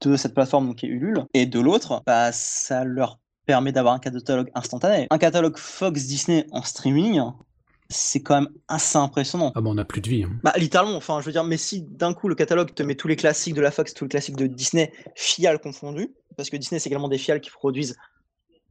[0.00, 3.98] de cette plateforme, qui est Ulule, et de l'autre, bah, ça leur permet d'avoir un
[3.98, 5.06] catalogue instantané.
[5.10, 7.22] Un catalogue Fox Disney en streaming,
[7.90, 9.52] c'est quand même assez impressionnant.
[9.54, 10.24] Ah bah on n'a plus de vie.
[10.24, 10.30] Hein.
[10.42, 13.08] Bah littéralement, enfin je veux dire, mais si d'un coup le catalogue te met tous
[13.08, 16.78] les classiques de la Fox, tous les classiques de Disney, fial confondus, parce que Disney
[16.78, 17.96] c'est également des fiales qui produisent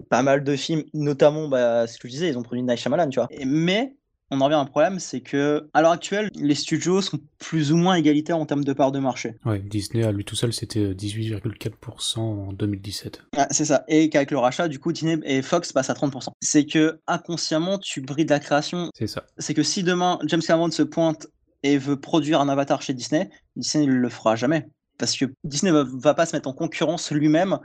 [0.09, 3.09] pas mal de films, notamment bah, ce que je disais, ils ont produit Night Shyamalan,
[3.09, 3.27] tu vois.
[3.45, 3.95] mais
[4.31, 7.71] on en revient à un problème, c'est que à l'heure actuelle, les studios sont plus
[7.71, 9.35] ou moins égalitaires en termes de part de marché.
[9.45, 13.21] Ouais, Disney à lui tout seul, c'était 18,4% en 2017.
[13.35, 13.83] Ah, c'est ça.
[13.87, 16.29] Et qu'avec le rachat, du coup, Disney et Fox passent à 30%.
[16.41, 18.89] C'est que inconsciemment, tu brides la création.
[18.97, 19.25] C'est ça.
[19.37, 21.27] C'est que si demain James Cameron se pointe
[21.63, 24.67] et veut produire un avatar chez Disney, Disney ne le fera jamais.
[24.97, 27.59] Parce que Disney va, va pas se mettre en concurrence lui-même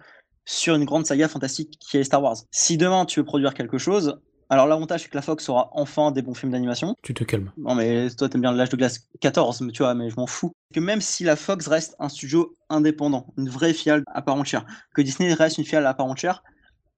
[0.47, 2.37] sur une grande saga fantastique qui est Star Wars.
[2.51, 4.19] Si demain tu veux produire quelque chose,
[4.51, 6.95] alors l'avantage c'est que la Fox aura enfin des bons films d'animation.
[7.03, 7.51] Tu te calmes.
[7.57, 10.27] Non mais toi t'aimes bien l'âge de glace 14, mais tu vois, mais je m'en
[10.27, 10.53] fous.
[10.73, 14.65] Que même si la Fox reste un studio indépendant, une vraie fiale à part entière,
[14.95, 16.43] que Disney reste une fiale à part entière,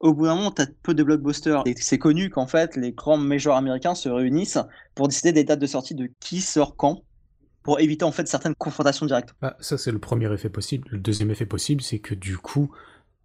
[0.00, 1.62] au bout d'un moment, tu as peu de blockbusters.
[1.66, 4.58] Et c'est connu qu'en fait, les grands majors américains se réunissent
[4.94, 7.02] pour décider des dates de sortie de qui sort quand,
[7.62, 9.34] pour éviter en fait certaines confrontations directes.
[9.40, 10.86] Bah, ça, c'est le premier effet possible.
[10.90, 12.70] Le deuxième effet possible, c'est que du coup,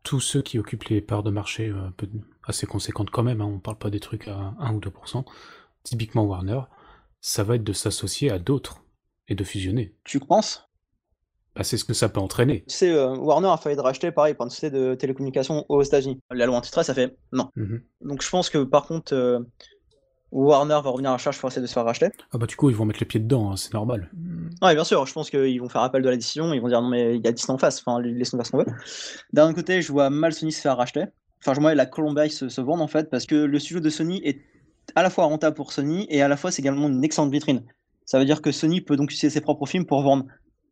[0.04, 1.90] tous ceux qui occupent les parts de marché euh,
[2.44, 5.26] assez conséquentes quand même, hein, on parle pas des trucs à 1 ou 2%,
[5.84, 6.62] typiquement Warner,
[7.20, 8.84] ça va être de s'associer à d'autres
[9.28, 9.96] et de fusionner.
[10.04, 10.68] Tu penses?
[11.56, 12.64] Bah, c'est ce que ça peut entraîner.
[12.68, 15.84] Tu sais, euh, Warner a failli de racheter, pareil, par une société de télécommunications aux
[15.84, 16.22] États-Unis.
[16.32, 17.50] La loi antitrust, ça fait non.
[17.56, 17.82] Mhm.
[18.02, 19.40] Donc je pense que par contre, euh,
[20.32, 22.10] Warner va revenir à la charge pour essayer de se faire racheter.
[22.32, 24.10] Ah bah du coup, ils vont mettre les pieds dedans, hein, c'est normal.
[24.62, 26.82] Ouais, bien sûr, je pense qu'ils vont faire appel de la décision, ils vont dire
[26.82, 28.66] non, mais il y a Disney en face, enfin, laissons faire ce qu'on veut.
[29.34, 31.06] D'un autre côté, je vois mal Sony se faire racheter.
[31.42, 33.90] Enfin, je vois la Columbia se, se vendre en fait, parce que le studio de
[33.90, 34.42] Sony est
[34.96, 37.64] à la fois rentable pour Sony et à la fois c'est également une excellente vitrine.
[38.06, 40.26] Ça veut dire que Sony peut donc utiliser ses propres films pour vendre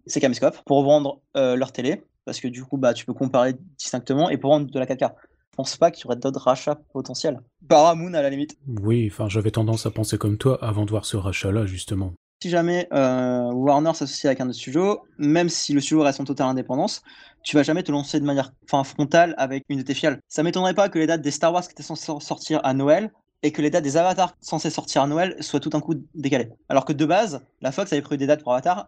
[0.09, 3.55] c'est Camscope pour vendre euh, leur télé, parce que du coup, bah, tu peux comparer
[3.77, 5.13] distinctement, et pour vendre de la 4K.
[5.59, 7.41] Pense pas qu'il y aurait d'autres rachats potentiels?
[7.67, 8.57] Paramount à la limite.
[8.81, 12.13] Oui, enfin, j'avais tendance à penser comme toi avant de voir ce rachat-là, justement.
[12.41, 16.23] Si jamais euh, Warner s'associe avec un autre studio, même si le studio reste en
[16.23, 17.03] totale indépendance,
[17.43, 18.53] tu vas jamais te lancer de manière
[18.85, 20.21] frontale avec une de tes fiales.
[20.29, 23.11] Ça m'étonnerait pas que les dates des Star Wars qui étaient censées sortir à Noël
[23.43, 26.51] et que les dates des Avatars censées sortir à Noël soient tout un coup décalées.
[26.69, 28.87] Alors que de base, la Fox avait prévu des dates pour Avatar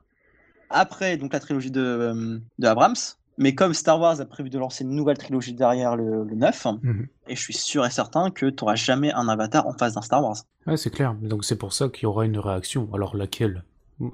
[0.70, 2.96] après donc la trilogie de, euh, de Abrams.
[3.42, 7.08] Mais comme Star Wars a prévu de lancer une nouvelle trilogie derrière le, 9, mhm.
[7.28, 10.04] et je suis sûr et certain que tu n'auras jamais un avatar en face d'un
[10.04, 10.38] Star Wars.
[10.68, 11.16] Ouais, c'est clair.
[11.16, 12.88] Donc c'est pour ça qu'il y aura une réaction.
[12.94, 13.64] Alors laquelle?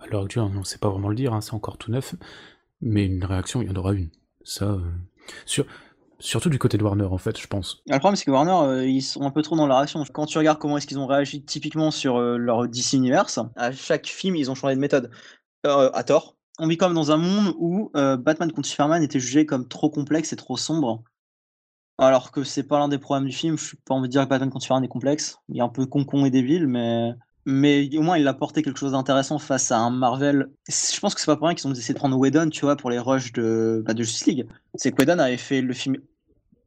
[0.02, 2.16] À l'heure actuelle, on ne sait pas vraiment le dire, hein, c'est encore tout neuf.
[2.80, 4.10] Mais une réaction, il y en aura une.
[4.46, 4.66] Ça.
[4.66, 4.80] Euh,
[5.46, 5.66] sur...
[6.20, 7.84] Surtout du côté de Warner, en fait, je pense.
[7.86, 10.02] Le problème, c'est que Warner, euh, ils sont un peu trop dans la réaction.
[10.14, 14.08] Quand tu regardes comment est-ce qu'ils ont réagi typiquement sur leur DC Universe, à chaque
[14.08, 15.12] film, ils ont changé de méthode.
[15.66, 19.46] à tort, on vit même dans un monde où euh, Batman contre Superman était jugé
[19.46, 21.04] comme trop complexe et trop sombre.
[22.00, 23.58] Alors que c'est pas l'un des problèmes du film.
[23.58, 25.40] Je suis pas envie de dire que Batman contre Superman est complexe.
[25.50, 27.12] Il est un peu con-con et débile, mais
[27.46, 30.50] mais au moins il a porté quelque chose d'intéressant face à un Marvel.
[30.68, 32.76] Je pense que c'est pas pour rien qu'ils ont essayé de prendre Whedon, tu vois,
[32.76, 34.48] pour les rushs de, bah, de Justice League.
[34.76, 35.96] C'est que Whedon avait fait le film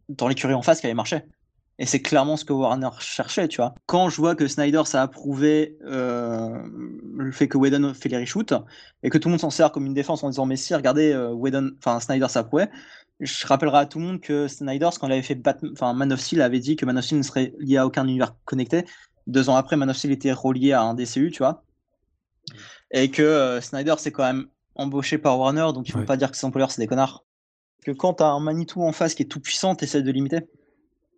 [0.09, 1.23] dans l'écurie en face qui avait marché.
[1.81, 3.75] Et c'est clairement ce que Warner cherchait, tu vois.
[3.87, 6.63] Quand je vois que Snyder, ça a approuvé euh,
[7.17, 8.53] le fait que Whedon fait les reshoots,
[9.03, 11.11] et que tout le monde s'en sert comme une défense en disant, mais si, regardez,
[11.13, 12.47] euh, Whedon, enfin, Snyder, ça
[13.21, 16.13] je rappellerai à tout le monde que Snyder, quand il avait fait Batman, enfin, Man
[16.13, 18.85] of Steel, avait dit que Man of Steel ne serait lié à aucun univers connecté.
[19.27, 21.65] Deux ans après, Man of Steel était relié à un DCU, tu vois.
[22.91, 26.19] Et que euh, Snyder, c'est quand même embauché par Warner, donc il ne faut pas
[26.19, 27.25] dire que ses employeurs, c'est des connards.
[27.85, 30.11] Que quand tu as un Manitou en face qui est tout puissant, tu essaies de
[30.11, 30.41] limiter.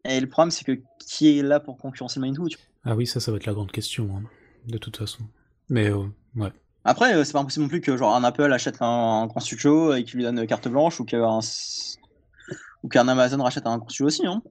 [0.04, 2.48] Et le problème, c'est que qui est là pour concurrencer le Manitou
[2.84, 4.22] Ah oui, ça, ça va être la grande question, hein,
[4.66, 5.24] de toute façon.
[5.68, 6.04] Mais euh,
[6.36, 6.52] ouais.
[6.84, 9.94] Après, euh, c'est pas impossible non plus que genre un Apple achète un, grand studio
[9.94, 11.38] et qu'il lui donne carte blanche ou qu'un
[12.82, 14.26] ou qu'un Amazon rachète un grand studio aussi.
[14.26, 14.42] Hein.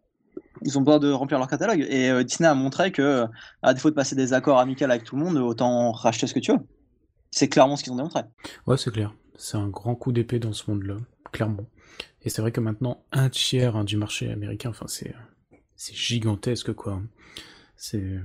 [0.64, 1.86] Ils ont besoin de remplir leur catalogue.
[1.90, 3.26] Et euh, Disney a montré que,
[3.62, 6.40] à défaut de passer des accords amicaux avec tout le monde, autant racheter ce que
[6.40, 6.60] tu veux.
[7.32, 8.22] C'est clairement ce qu'ils ont démontré.
[8.68, 9.14] Ouais, c'est clair.
[9.38, 10.98] C'est un grand coup d'épée dans ce monde-là,
[11.32, 11.66] clairement.
[12.24, 15.16] Et c'est vrai que maintenant, un tiers hein, du marché américain, enfin, c'est
[15.82, 17.02] c'est gigantesque quoi.
[17.76, 18.20] C'est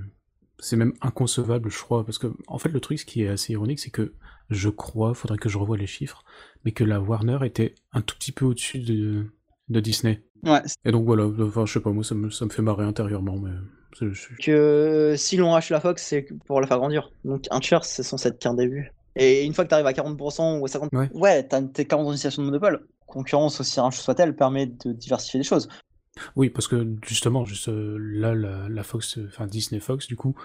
[0.59, 3.53] c'est même inconcevable, je crois, parce que en fait le truc, ce qui est assez
[3.53, 4.13] ironique, c'est que
[4.51, 6.23] je crois, faudrait que je revoie les chiffres,
[6.63, 9.25] mais que la Warner était un tout petit peu au-dessus de,
[9.69, 10.23] de Disney.
[10.43, 10.61] Ouais.
[10.85, 13.37] Et donc voilà, enfin je sais pas, moi ça me, ça me fait marrer intérieurement,
[13.37, 13.51] mais
[14.39, 17.09] que euh, si l'on rachète la Fox, c'est pour la faire grandir.
[17.25, 18.91] Donc un tiers, c'est censé être qu'un début.
[19.15, 21.43] Et une fois que tu arrives à 40% ou à 50%, ouais, ouais
[21.73, 22.85] t'es 40 dans une situation de monopole.
[23.07, 25.67] Concurrence, aussi range soit-elle, permet de diversifier les choses.
[26.35, 30.35] Oui, parce que justement, juste, euh, là, la, Fox, euh, enfin Disney Fox, du coup,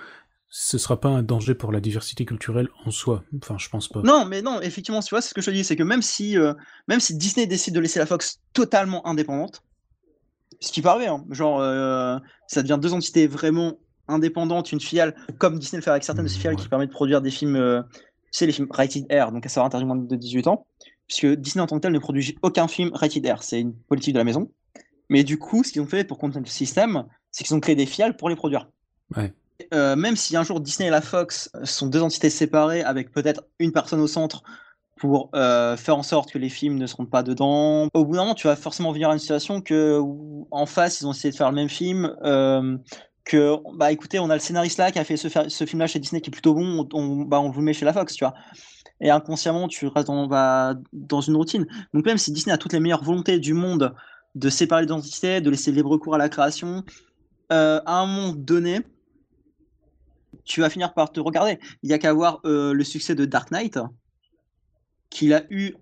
[0.49, 3.25] ce sera pas un danger pour la diversité culturelle en soi.
[3.43, 4.03] Enfin, je pense pas.
[4.03, 6.03] Non, mais non, effectivement, tu vois, c'est ce que je te dis, c'est que même
[6.03, 6.55] si, euh,
[6.89, 9.63] même si Disney décide de laisser la Fox totalement indépendante,
[10.61, 11.61] ce qui arriver, hein, genre,
[12.47, 16.29] ça devient deux entités vraiment indépendantes, une filiale, comme Disney le fait avec certaines de
[16.29, 19.45] ses filiales qui permettent de produire des films, tu sais, les films rated R, donc
[19.45, 20.67] à savoir interdit moins de 18 ans,
[21.09, 24.15] puisque Disney en tant que tel ne produit aucun film rated R, c'est une politique
[24.15, 24.51] de la maison.
[25.13, 27.75] Mais du coup, ce qu'ils ont fait pour contenir le système, c'est qu'ils ont créé
[27.75, 28.67] des fiales pour les produire.
[29.75, 33.45] Euh, même si un jour Disney et la Fox sont deux entités séparées avec peut-être
[33.59, 34.43] une personne au centre
[34.97, 38.23] pour euh, faire en sorte que les films ne seront pas dedans, au bout d'un
[38.23, 40.01] moment, tu vas forcément venir à une situation que
[40.51, 42.17] en face, ils ont essayé de faire le même film.
[42.25, 42.79] Euh,
[43.25, 45.99] que bah écoutez, on a le scénariste là qui a fait ce, ce film-là chez
[45.99, 48.25] Disney qui est plutôt bon, on, bah, on vous le met chez la Fox, tu
[48.25, 48.33] vois.
[49.03, 51.67] Et inconsciemment, tu restes dans, bah, dans une routine.
[51.93, 53.95] Donc même si Disney a toutes les meilleures volontés du monde
[54.35, 56.85] de séparer l'identité, de laisser libre cours à la création.
[57.53, 58.81] Euh, à un moment donné,
[60.45, 61.59] tu vas finir par te regarder.
[61.83, 63.79] Il n'y a qu'à voir euh, le succès de Dark Knight,
[65.11, 65.75] qu'il a eu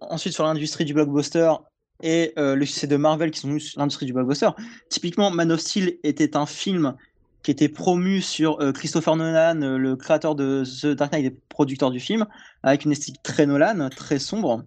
[0.00, 1.52] ensuite sur l'industrie du blockbuster
[2.02, 4.50] et euh, le succès de Marvel qui sont venus sur l'industrie du blockbuster.
[4.90, 6.94] Typiquement, Man of Steel était un film
[7.42, 12.00] qui était promu sur Christopher Nolan, le créateur de The Dark Knight et producteur du
[12.00, 12.26] film,
[12.62, 14.64] avec une esthétique très Nolan, très sombre.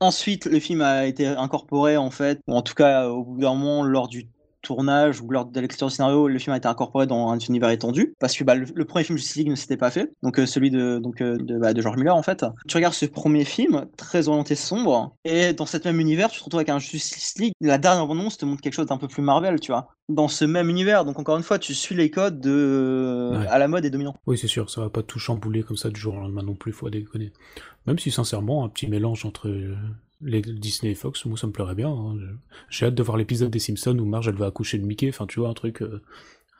[0.00, 3.54] Ensuite, le film a été incorporé, en fait, ou en tout cas, au bout d'un
[3.54, 4.28] moment, lors du
[4.66, 7.70] tournage ou lors de l'écriture du scénario, le film a été incorporé dans un univers
[7.70, 10.46] étendu parce que bah, le, premier film Justice League ne s'était pas fait, donc euh,
[10.46, 12.44] celui de donc euh, de, bah, de, George Miller en fait.
[12.66, 16.44] Tu regardes ce premier film très orienté sombre et dans cet même univers, tu te
[16.44, 17.52] retrouves avec un Justice League.
[17.60, 19.88] La dernière annonce te montre quelque chose d'un peu plus Marvel, tu vois.
[20.08, 23.68] Dans ce même univers, donc encore une fois, tu suis les codes de à la
[23.68, 24.14] mode et dominant.
[24.26, 26.54] Oui, c'est sûr, ça va pas tout chambouler comme ça du jour au lendemain non
[26.54, 27.32] plus, faut déconner.
[27.86, 29.76] Même si sincèrement, un petit mélange entre euh,
[30.20, 31.90] les Disney et Fox, moi ça me plairait bien.
[31.90, 32.16] Hein.
[32.70, 35.08] J'ai hâte de voir l'épisode des Simpsons où Marge elle va accoucher de Mickey.
[35.08, 36.02] Enfin, tu vois, un truc, euh,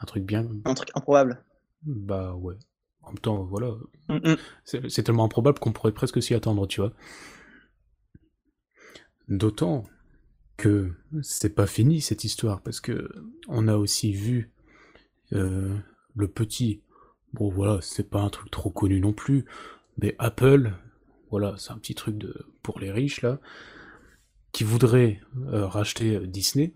[0.00, 0.46] un truc bien.
[0.64, 1.42] Un truc improbable.
[1.84, 2.56] Bah ouais.
[3.02, 3.74] En même temps, voilà.
[4.08, 4.36] Mm, mm.
[4.64, 6.92] C'est tellement improbable qu'on pourrait presque s'y attendre, tu vois.
[9.28, 9.84] D'autant
[10.56, 10.92] que
[11.22, 13.10] c'est pas fini cette histoire parce que
[13.48, 14.50] on a aussi vu
[15.32, 15.76] euh,
[16.14, 16.82] le petit.
[17.32, 19.44] Bon voilà, c'est pas un truc trop connu non plus,
[19.98, 20.72] mais Apple
[21.30, 23.38] voilà, c'est un petit truc de, pour les riches là,
[24.52, 25.20] qui voudraient
[25.52, 26.72] euh, racheter euh, Disney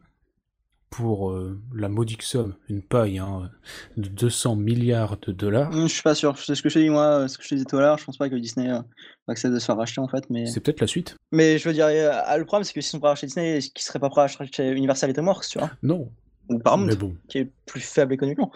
[0.90, 3.50] pour euh, la modique somme, une paille hein,
[3.96, 5.72] de 200 milliards de dollars.
[5.72, 7.64] Je suis pas sûr, c'est ce que je dit moi, ce que je te disais
[7.64, 8.84] tout à l'heure, je pense pas que Disney va
[9.28, 10.28] accepter de se faire racheter en fait.
[10.30, 10.46] mais...
[10.46, 11.16] C'est peut-être la suite.
[11.30, 13.84] Mais je veux dire, le problème c'est que s'ils sont prêts à racheter Disney, qu'ils
[13.84, 15.70] seraient pas prêts à racheter Universal et DreamWorks, tu vois?
[15.82, 16.10] Non.
[16.48, 17.14] Ou Paramount, bon.
[17.28, 18.50] qui est plus faible économiquement.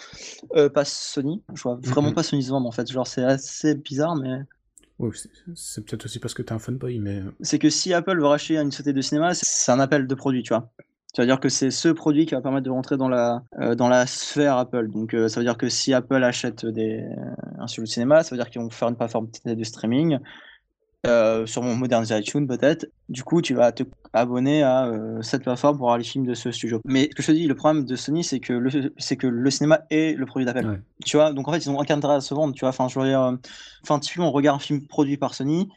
[0.75, 4.17] pas Sony, je vois vraiment pas Sony se vendre en fait, genre c'est assez bizarre
[4.17, 4.41] mais...
[4.99, 5.11] Oui,
[5.55, 7.21] c'est peut-être aussi parce que t'es un fanboy, mais.
[7.21, 7.35] Euh.
[7.41, 10.43] C'est que si Apple veut racheter une société de cinéma, c'est un appel de produit,
[10.43, 10.71] tu vois.
[11.15, 14.07] Ça veut dire que c'est ce produit qui va permettre de rentrer dans la, euh,
[14.07, 14.91] sphère Apple.
[14.91, 17.05] Donc euh, ça veut dire que si Apple achète des,
[17.59, 20.19] un studio de cinéma, ça veut dire qu'ils vont faire une plateforme de streaming
[21.07, 22.87] euh, sur mon modernisé iTunes peut-être.
[23.09, 26.35] Du coup, tu vas te abonner à euh, cette plateforme pour voir les films de
[26.35, 26.81] ce studio.
[26.87, 29.27] Mais ce que je te dis, le problème de Sony, c'est que le, c'est que
[29.27, 30.83] le cinéma est le produit d'appel.
[31.05, 32.55] Tu vois, donc en fait, ils ont aucun intérêt à se vendre.
[32.55, 33.37] Tu vois, enfin, je veux dire, euh,
[33.83, 35.69] enfin, typiquement, on regarde un film produit par Sony.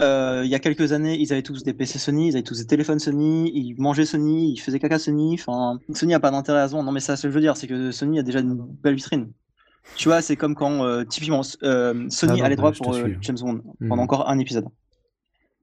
[0.00, 2.66] il y a quelques années, ils avaient tous des PC Sony, ils avaient tous des
[2.66, 5.34] téléphones Sony, ils mangeaient Sony, ils faisaient caca Sony.
[5.40, 6.84] Enfin, Sony a pas d'intérêt à se vendre.
[6.84, 8.94] Non, mais ça, ce que je veux dire, c'est que Sony a déjà une belle
[8.94, 9.32] vitrine.
[9.96, 13.08] Tu vois, c'est comme quand, euh, typiquement, euh, Sony ah a les droits pour euh,
[13.20, 14.00] James Bond pendant hmm.
[14.00, 14.66] encore un épisode.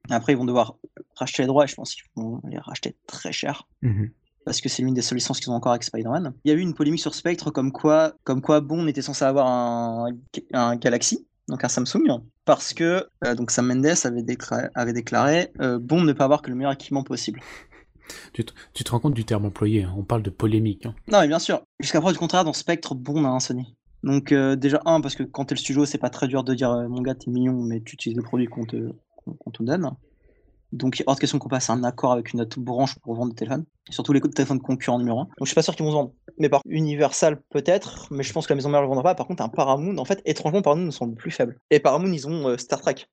[0.09, 0.75] Après, ils vont devoir
[1.15, 3.67] racheter les droits et je pense qu'ils vont les racheter très cher.
[3.81, 4.05] Hmm.
[4.45, 6.33] Parce que c'est l'une des seules licences qu'ils ont encore avec Spider-Man.
[6.43, 9.25] Il y a eu une polémique sur Spectre comme quoi, comme quoi Bond était censé
[9.25, 10.07] avoir un,
[10.53, 13.05] un Galaxy, donc un Samsung, parce que
[13.35, 17.03] donc Sam Mendes avait déclaré, avait déclaré Bond ne peut avoir que le meilleur équipement
[17.03, 17.41] possible.
[18.33, 19.93] Tu te, tu te, rends compte du terme employé, hein.
[19.95, 20.85] on parle de polémique.
[20.85, 20.95] Hein.
[21.11, 21.61] Non, mais bien sûr.
[21.79, 23.75] Jusqu'à preuve du contraire, dans Spectre, Bond a un Sony.
[24.03, 26.53] Donc euh, déjà, un, parce que quand t'es le studio, c'est pas très dur de
[26.53, 28.91] dire euh, mon gars, t'es mignon, mais tu utilises le produit qu'on te,
[29.53, 29.91] te donne.
[30.71, 33.35] Donc, hors de question qu'on passe un accord avec une autre branche pour vendre des
[33.35, 33.65] téléphones.
[33.89, 35.23] surtout les coûts de téléphone concurrents numéro 1.
[35.23, 36.13] Donc, je suis pas sûr qu'ils vont se vendre.
[36.37, 39.15] Mais par Universal, peut-être, mais je pense que la maison mère le vendra pas.
[39.15, 41.59] Par contre, un Paramount, en fait, étrangement, Paramount nous semble plus faible.
[41.71, 43.07] Et Paramount, ils ont euh, Star Trek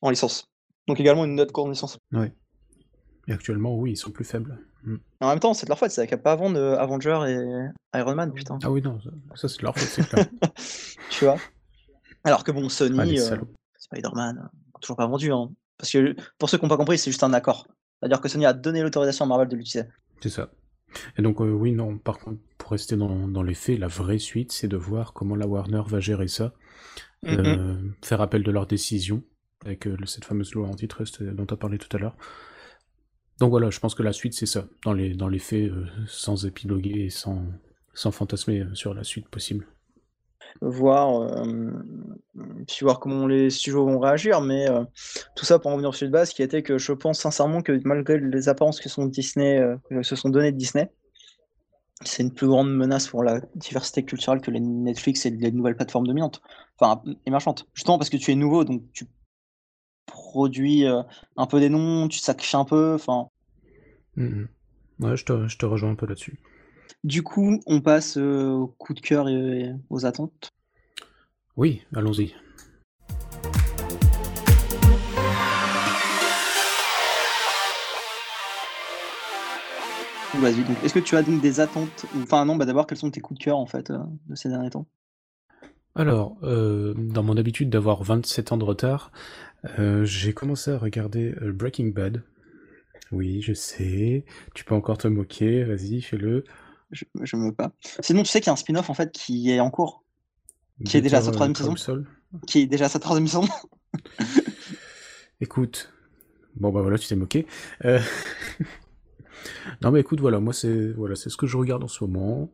[0.00, 0.50] en licence.
[0.88, 1.98] Donc, également une autre grande licence.
[2.12, 2.28] Oui.
[3.28, 4.58] Et actuellement, oui, ils sont plus faibles.
[4.84, 4.96] Mm.
[5.20, 8.32] En même temps, c'est de leur faute, c'est qu'à pas vendre Avenger et Iron Man,
[8.32, 8.58] putain.
[8.62, 8.98] Ah oui, non,
[9.34, 10.26] ça, c'est de leur faute, c'est clair.
[11.10, 11.36] tu vois
[12.24, 13.36] Alors que bon, Sony, euh,
[13.78, 14.48] Spider-Man,
[14.80, 15.32] toujours pas vendu.
[15.32, 15.50] Hein.
[15.78, 17.66] Parce que pour ceux qui n'ont pas compris, c'est juste un accord.
[18.00, 19.88] C'est-à-dire que Sony a donné l'autorisation à Marvel de l'utiliser.
[20.20, 20.50] C'est ça.
[21.16, 24.18] Et donc, euh, oui, non, par contre, pour rester dans, dans les faits, la vraie
[24.18, 26.52] suite, c'est de voir comment la Warner va gérer ça,
[27.26, 29.22] euh, faire appel de leur décision,
[29.64, 32.16] avec cette fameuse loi antitrust dont tu as parlé tout à l'heure.
[33.40, 35.86] Donc voilà, je pense que la suite c'est ça, dans les, dans les faits, euh,
[36.06, 37.42] sans épiloguer et sans,
[37.92, 39.66] sans fantasmer euh, sur la suite possible.
[40.60, 41.72] Voir, euh,
[42.80, 44.66] voir comment les studios vont réagir, mais
[45.34, 47.80] tout ça pour en venir sur de base, qui était que je pense sincèrement que
[47.84, 49.60] malgré les apparences que sont Disney,
[50.02, 50.92] se sont données de Disney,
[52.02, 55.74] c'est une plus grande menace pour la diversité culturelle que les Netflix et les nouvelles
[55.74, 56.40] plateformes dominantes,
[56.78, 57.66] enfin émergentes.
[57.74, 59.06] Justement parce que tu es nouveau, donc tu
[60.06, 60.84] produit
[61.36, 63.28] un peu des noms, tu sacrifies un peu, enfin.
[64.16, 64.44] Mmh
[65.00, 66.38] ouais, je te, je te, rejoins un peu là-dessus.
[67.02, 70.50] Du coup, on passe au coup de cœur et aux attentes.
[71.56, 72.34] Oui, allons-y.
[80.40, 83.10] Vas-y, donc est-ce que tu as donc des attentes Enfin non, bah d'abord, quels sont
[83.10, 84.86] tes coups de cœur en fait de ces derniers temps?
[85.94, 89.12] Alors, dans mon habitude d'avoir 27 ans de retard,
[89.78, 92.22] euh, j'ai commencé à regarder euh, Breaking Bad.
[93.12, 94.24] Oui, je sais.
[94.54, 95.64] Tu peux encore te moquer.
[95.64, 96.44] Vas-y, fais-le.
[96.90, 97.72] Je, je me pas.
[98.00, 100.04] Sinon, tu sais qu'il y a un spin-off en fait qui est en cours,
[100.84, 101.74] qui est déjà à sa troisième saison,
[102.46, 103.48] qui est déjà à sa troisième saison.
[105.40, 105.94] Écoute,
[106.56, 107.46] Bon bah voilà, tu t'es moqué.
[107.84, 107.98] Euh,
[109.82, 112.50] non mais écoute, voilà, moi c'est voilà, c'est ce que je regarde en ce moment.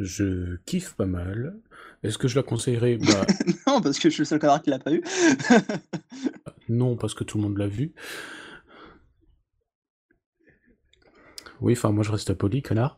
[0.00, 1.58] Je kiffe pas mal.
[2.02, 2.96] Est-ce que je la conseillerais?
[2.96, 3.26] Bah...
[3.66, 5.02] Non, parce que je suis le seul connard qui l'a pas eu.
[6.70, 7.92] non, parce que tout le monde l'a vu.
[11.60, 12.96] Oui, enfin moi je reste poli, connard.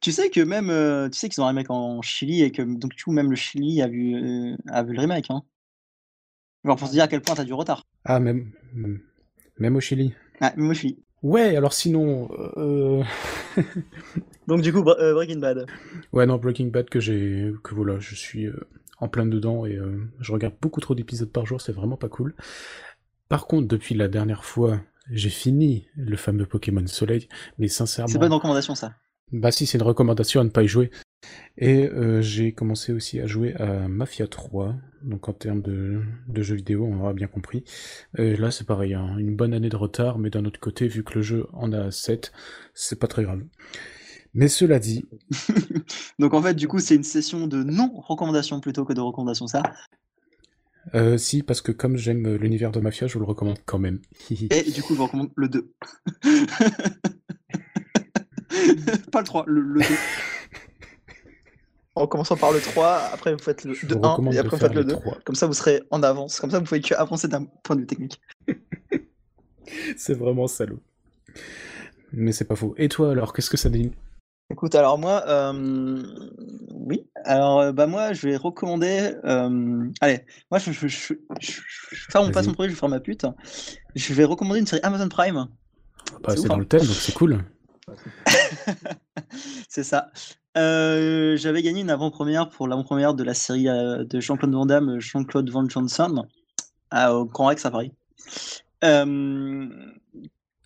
[0.00, 2.62] Tu sais que même, euh, tu sais qu'ils ont un remake en Chili et que
[2.62, 5.42] donc du coup même le Chili a vu, euh, a vu le remake, hein.
[6.64, 7.84] Genre pour se dire à quel point t'as du retard.
[8.04, 8.52] Ah même,
[9.58, 10.14] même au Chili.
[10.40, 11.02] Ah, même au Chili.
[11.22, 12.28] Ouais, alors sinon.
[12.56, 13.02] Euh...
[14.46, 15.66] donc du coup Breaking Bad.
[16.12, 18.48] Ouais non Breaking Bad que j'ai, que voilà, je suis
[18.98, 19.78] en plein dedans et
[20.20, 22.34] je regarde beaucoup trop d'épisodes par jour, c'est vraiment pas cool.
[23.28, 27.28] Par contre, depuis la dernière fois, j'ai fini le fameux Pokémon Soleil,
[27.58, 28.08] mais sincèrement.
[28.08, 28.94] C'est pas une recommandation ça.
[29.32, 30.90] Bah si, c'est une recommandation à ne pas y jouer.
[31.56, 36.02] Et euh, j'ai commencé aussi à jouer à Mafia 3, donc en termes de,
[36.36, 37.64] jeux vidéo, on aura bien compris.
[38.16, 41.02] Et là, c'est pareil, hein, une bonne année de retard, mais d'un autre côté, vu
[41.02, 42.32] que le jeu en a 7,
[42.74, 43.42] c'est pas très grave.
[44.34, 45.08] Mais cela dit...
[46.18, 49.62] donc en fait, du coup, c'est une session de non-recommandation plutôt que de recommandation, ça
[50.94, 54.00] euh, si, parce que comme j'aime l'univers de Mafia, je vous le recommande quand même.
[54.30, 55.70] Et du coup, je vous recommande le 2.
[59.12, 59.84] Pas le 3, le, 2.
[61.98, 64.84] En commençant par le 3, après vous faites le 1 et après vous faites le
[64.84, 64.96] 2.
[65.24, 66.38] Comme ça, vous serez en avance.
[66.38, 68.20] Comme ça, vous pouvez que avancer d'un point de vue technique.
[69.96, 70.80] c'est vraiment salaud.
[72.12, 72.74] Mais c'est pas faux.
[72.78, 73.90] Et toi, alors, qu'est-ce que ça dit?
[74.50, 76.02] Écoute, alors moi, euh,
[76.70, 77.06] oui.
[77.24, 79.12] Alors, euh, bah moi, je vais recommander.
[79.24, 82.88] Euh, allez, moi, je, je, je, je, vais faire mon passement produit, je vais faire
[82.88, 83.26] ma pute.
[83.94, 85.48] Je vais recommander une série Amazon Prime.
[86.22, 86.58] Bah, c'est dans hein.
[86.58, 87.44] le thème, donc c'est cool.
[89.68, 90.10] c'est ça.
[90.58, 94.98] Euh, j'avais gagné une avant-première pour l'avant-première de la série euh, de Jean-Claude Van Damme,
[94.98, 96.26] Jean-Claude Van Johnson,
[96.92, 97.92] au Grand Rex à Paris.
[98.84, 99.68] Euh,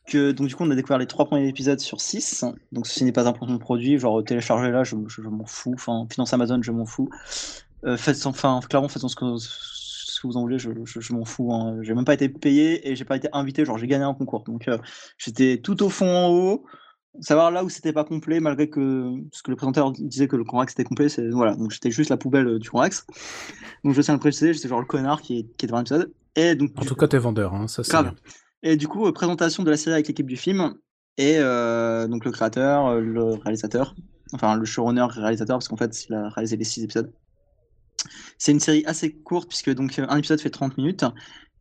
[0.07, 2.45] que, donc du coup, on a découvert les trois premiers épisodes sur six.
[2.73, 5.75] Donc ceci n'est pas un produit, genre télécharger là, je, m'en fous.
[5.75, 7.11] Enfin, finance Amazon, je m'en fous.
[7.97, 11.53] faites, enfin, clairement, faites ce que, vous en voulez, je, m'en fous.
[11.53, 11.79] Hein.
[11.83, 14.45] J'ai même pas été payé et j'ai pas été invité, genre j'ai gagné un concours.
[14.45, 14.71] Donc
[15.19, 16.65] j'étais tout au fond en haut
[17.21, 20.45] savoir là où c'était pas complet, malgré que ce que le présentateur disait que le
[20.45, 23.07] Conrax était complet, c'est voilà, donc j'étais juste la poubelle euh, du Conrax.
[23.85, 26.13] Donc je tiens à le préciser, j'étais genre le connard qui, qui était dans l'épisode.
[26.37, 27.97] Et donc en tout cas, t'es vendeur, hein, ça c'est.
[28.63, 30.75] Et du coup, euh, présentation de la série avec l'équipe du film
[31.19, 33.95] et euh, donc le créateur, le réalisateur,
[34.33, 37.13] enfin le showrunner réalisateur parce qu'en fait il a réalisé les six épisodes.
[38.39, 41.05] C'est une série assez courte puisque donc un épisode fait 30 minutes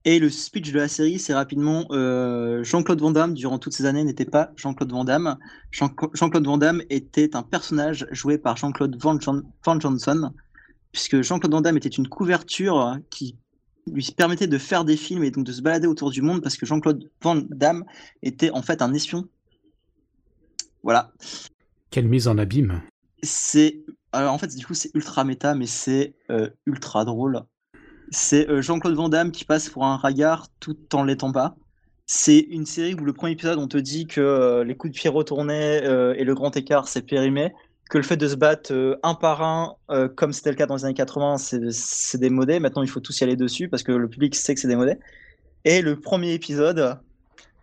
[0.04, 3.86] et le speech de la série, c'est rapidement euh, Jean-Claude Van Damme, durant toutes ces
[3.86, 5.38] années, n'était pas Jean-Claude Van Damme.
[5.72, 9.20] Jean-Claude Van Damme était un personnage joué par Jean-Claude Van,
[9.80, 10.34] Johnson,
[10.92, 13.36] puisque Jean-Claude Van Damme était une couverture qui
[13.92, 16.58] lui permettait de faire des films et donc de se balader autour du monde, parce
[16.58, 17.86] que Jean-Claude Van Damme
[18.24, 19.28] était en fait un espion.
[20.82, 21.12] Voilà.
[21.92, 22.82] Quelle mise en abîme
[23.22, 23.84] C'est.
[24.14, 27.44] Alors en fait, du coup, c'est ultra méta, mais c'est euh, ultra drôle.
[28.12, 31.56] C'est euh, Jean-Claude Van Damme qui passe pour un ragard tout en l'étant pas.
[32.06, 35.00] C'est une série où le premier épisode, on te dit que euh, les coups de
[35.00, 37.54] pied retournés euh, et le grand écart, c'est périmé.
[37.90, 39.76] Que le fait de se battre un par un,
[40.16, 42.62] comme c'était le cas dans les années 80, c'est démodé.
[42.62, 44.96] Maintenant, il faut tous y aller dessus parce que le public sait que c'est démodé.
[45.66, 46.98] Et le premier épisode,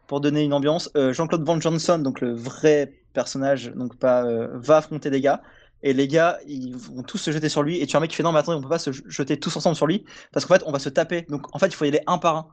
[0.06, 5.08] pour donner une ambiance, Jean-Claude Van Johnson, donc le vrai personnage, donc pas, va affronter
[5.08, 5.40] des gars
[5.82, 7.80] et les gars, ils vont tous se jeter sur lui.
[7.80, 9.38] Et tu as un mec qui fait non, mais attendez, on peut pas se jeter
[9.38, 11.22] tous ensemble sur lui parce qu'en fait, on va se taper.
[11.28, 12.48] Donc en fait, il faut y aller un par un.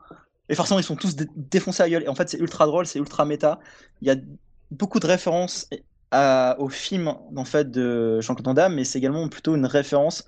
[0.48, 2.04] Et forcément, ils sont tous défoncés à gueule.
[2.04, 3.58] Et en fait, c'est ultra drôle, c'est ultra méta.
[4.00, 4.16] Il y a
[4.70, 5.68] beaucoup de références
[6.12, 10.24] à, au film en fait de Jean-Claude Van Damme, mais c'est également plutôt une référence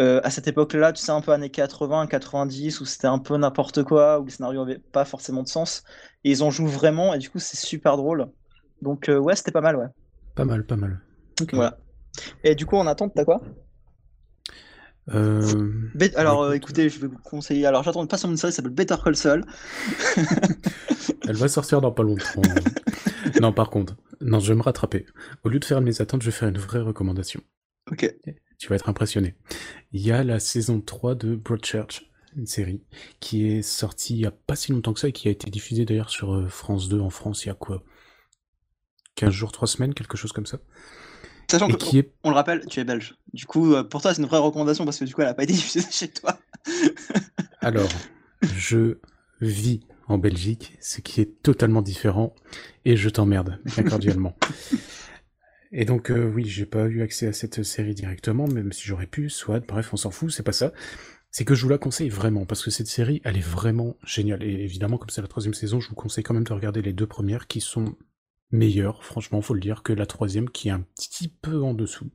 [0.00, 3.36] euh, à cette époque-là, tu sais, un peu années 80, 90, où c'était un peu
[3.36, 5.82] n'importe quoi, où le scénario avait pas forcément de sens.
[6.22, 8.28] Et ils en jouent vraiment, et du coup, c'est super drôle.
[8.80, 9.86] Donc, euh, ouais, c'était pas mal, ouais.
[10.36, 11.00] Pas mal, pas mal.
[11.52, 11.78] Voilà.
[12.44, 13.40] Et du coup, en attente, t'as quoi?
[15.14, 15.90] Euh...
[16.16, 17.66] Alors, euh, écoutez, je vais vous conseiller.
[17.66, 19.44] Alors, j'attends pas sur une série qui s'appelle Better Call Saul.
[21.28, 22.42] Elle va sortir dans pas longtemps.
[23.40, 25.06] non, par contre, non, je vais me rattraper.
[25.44, 27.40] Au lieu de faire mes attentes, je vais faire une vraie recommandation.
[27.90, 28.14] Ok.
[28.58, 29.34] Tu vas être impressionné.
[29.92, 32.82] Il y a la saison 3 de Broadchurch, une série,
[33.20, 35.50] qui est sortie il y a pas si longtemps que ça et qui a été
[35.50, 37.82] diffusée d'ailleurs sur euh, France 2 en France il y a quoi?
[39.14, 40.58] 15 jours, 3 semaines, quelque chose comme ça?
[41.50, 43.16] Sachant que, on le rappelle, tu es belge.
[43.32, 45.34] Du coup, euh, pour toi, c'est une vraie recommandation parce que du coup, elle n'a
[45.34, 46.38] pas été diffusée chez toi.
[47.60, 47.88] Alors,
[48.54, 48.98] je
[49.40, 52.34] vis en Belgique, ce qui est totalement différent,
[52.84, 54.36] et je t'emmerde, bien cordialement.
[55.72, 59.06] et donc, euh, oui, j'ai pas eu accès à cette série directement, même si j'aurais
[59.06, 60.72] pu, soit, bref, on s'en fout, c'est pas ça.
[61.30, 64.42] c'est que je vous la conseille vraiment, parce que cette série, elle est vraiment géniale.
[64.42, 66.92] Et évidemment, comme c'est la troisième saison, je vous conseille quand même de regarder les
[66.92, 67.96] deux premières qui sont
[68.50, 72.10] meilleures, franchement, faut le dire, que la troisième qui est un petit peu en dessous.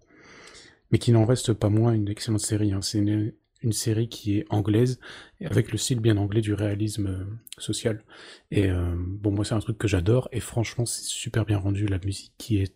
[0.92, 2.72] Mais qui n'en reste pas moins une excellente série.
[2.72, 2.82] Hein.
[2.82, 3.34] C'est une,
[3.72, 5.00] série qui est anglaise,
[5.46, 7.26] avec le style bien anglais du réalisme euh,
[7.58, 8.04] social.
[8.52, 11.88] Et euh, bon, moi, c'est un truc que j'adore, et franchement, c'est super bien rendu.
[11.88, 12.76] La musique qui est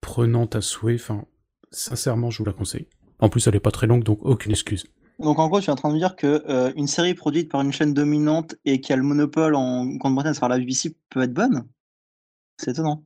[0.00, 1.24] prenante à souhait, enfin,
[1.72, 2.86] sincèrement, je vous la conseille.
[3.18, 4.86] En plus, elle est pas très longue, donc aucune excuse.
[5.18, 7.60] Donc en gros, tu es en train de dire que euh, une série produite par
[7.60, 11.34] une chaîne dominante et qui a le monopole en Grande-Bretagne sur la BBC peut être
[11.34, 11.64] bonne
[12.60, 13.02] C'est étonnant.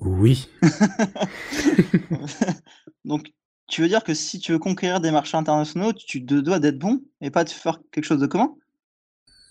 [0.00, 0.48] Oui.
[3.04, 3.30] Donc
[3.68, 6.78] tu veux dire que si tu veux conquérir des marchés internationaux, tu te dois d'être
[6.78, 8.54] bon et pas de faire quelque chose de commun?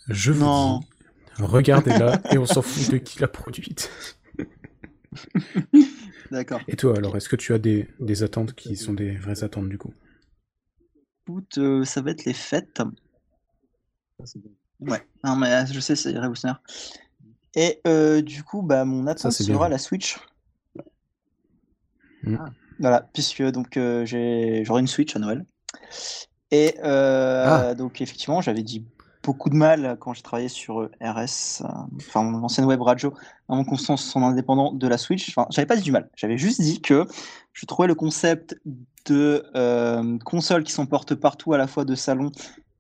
[0.08, 0.80] Je vous non.
[0.80, 3.92] dis, regardez-la et on s'en fout de qui l'a produite.
[6.32, 6.62] D'accord.
[6.68, 9.70] Et toi alors, est-ce que tu as des, des attentes qui sont des vraies attentes
[9.70, 9.94] du coup?
[11.60, 12.82] Euh, ça va être les fêtes.
[14.80, 16.62] Ouais, non, mais euh, je sais, c'est révolutionnaire.
[17.56, 20.18] Et euh, du coup, bah, mon attente sera la Switch.
[22.24, 22.38] Mmh.
[22.40, 22.50] Ah.
[22.80, 25.46] Voilà, puisque donc j'aurai une Switch à Noël.
[26.52, 27.74] Et ah.
[27.76, 28.86] donc effectivement, j'avais dit
[29.26, 31.64] beaucoup de mal quand j'ai travaillé sur RS,
[31.98, 33.14] enfin mon ancienne web radio,
[33.50, 35.30] à mon constance son indépendant de la Switch.
[35.30, 37.08] Enfin, j'avais pas dit du mal, j'avais juste dit que
[37.54, 38.56] je trouvais le concept
[39.06, 42.32] de euh, consoles qui sont portes partout à la fois de salon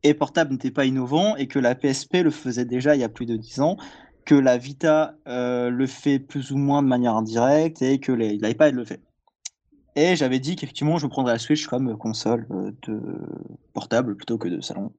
[0.03, 3.09] et portable n'était pas innovant et que la PSP le faisait déjà il y a
[3.09, 3.77] plus de 10 ans,
[4.25, 8.73] que la Vita euh, le fait plus ou moins de manière indirecte et que l'iPad
[8.73, 9.01] le fait.
[9.95, 13.01] Et j'avais dit qu'effectivement je prendrais la Switch comme console euh, de
[13.73, 14.91] portable plutôt que de salon.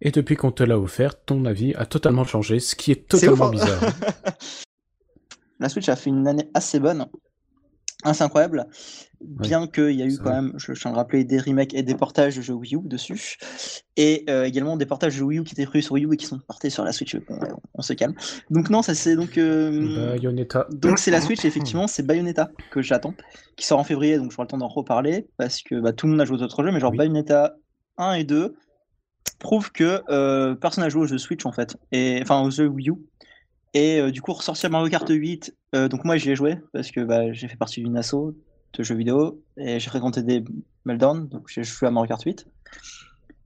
[0.00, 3.46] Et depuis qu'on te l'a offert, ton avis a totalement changé, ce qui est totalement
[3.46, 3.50] hein.
[3.50, 3.80] bizarre.
[5.60, 7.06] la Switch a fait une année assez bonne.
[8.04, 8.66] Assez incroyable.
[9.20, 11.82] Bien qu'il y a eu quand même, je, tiens à le rappeler, des remakes et
[11.82, 13.38] des portages de jeux Wii U dessus.
[13.96, 16.16] Et euh, également des portages de Wii U qui étaient prévus sur Wii U et
[16.16, 17.16] qui sont portés sur la Switch.
[17.74, 18.14] on, se calme.
[18.50, 19.38] Donc non, ça c'est donc...
[19.38, 20.66] Euh, Bayonetta.
[20.72, 23.14] Donc c'est la Switch, effectivement, c'est Bayonetta que j'attends,
[23.56, 26.12] qui sort en février, donc j'aurai le temps d'en reparler, parce que bah, tout le
[26.12, 27.56] monde a joué aux autres jeux, mais genre Bayonetta
[27.96, 28.54] 1 et 2
[29.38, 32.66] prouve que euh, personne n'a joué aux jeux Switch en fait, et enfin aux jeux
[32.66, 32.94] Wii U.
[33.74, 35.54] Et du coup, ressortir Mario Kart 8,
[35.90, 38.32] donc moi j'y ai joué parce que bah, j'ai fait partie d'une asso
[38.72, 40.44] de jeux vidéo et j'ai fréquenté des
[40.84, 42.46] Meltdown, donc j'ai joué à Mario Kart 8.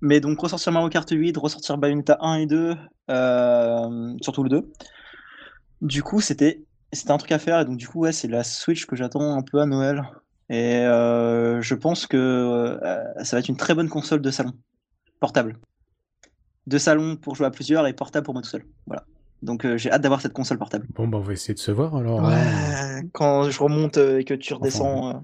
[0.00, 2.76] Mais donc ressortir Mario Kart 8, ressortir Bayonetta 1 et 2,
[3.10, 4.72] euh, surtout le 2.
[5.82, 6.62] Du coup, c'était
[6.92, 9.36] c'était un truc à faire et donc du coup ouais, c'est la Switch que j'attends
[9.36, 10.02] un peu à Noël.
[10.50, 14.52] Et euh, je pense que euh, ça va être une très bonne console de salon,
[15.20, 15.58] portable.
[16.66, 18.64] De salon pour jouer à plusieurs et portable pour moi tout seul.
[18.86, 19.04] Voilà.
[19.42, 20.86] Donc euh, j'ai hâte d'avoir cette console portable.
[20.94, 22.24] Bon, bah on va essayer de se voir alors.
[22.24, 23.02] Hein.
[23.12, 25.14] quand je remonte euh, et que tu redescends, euh,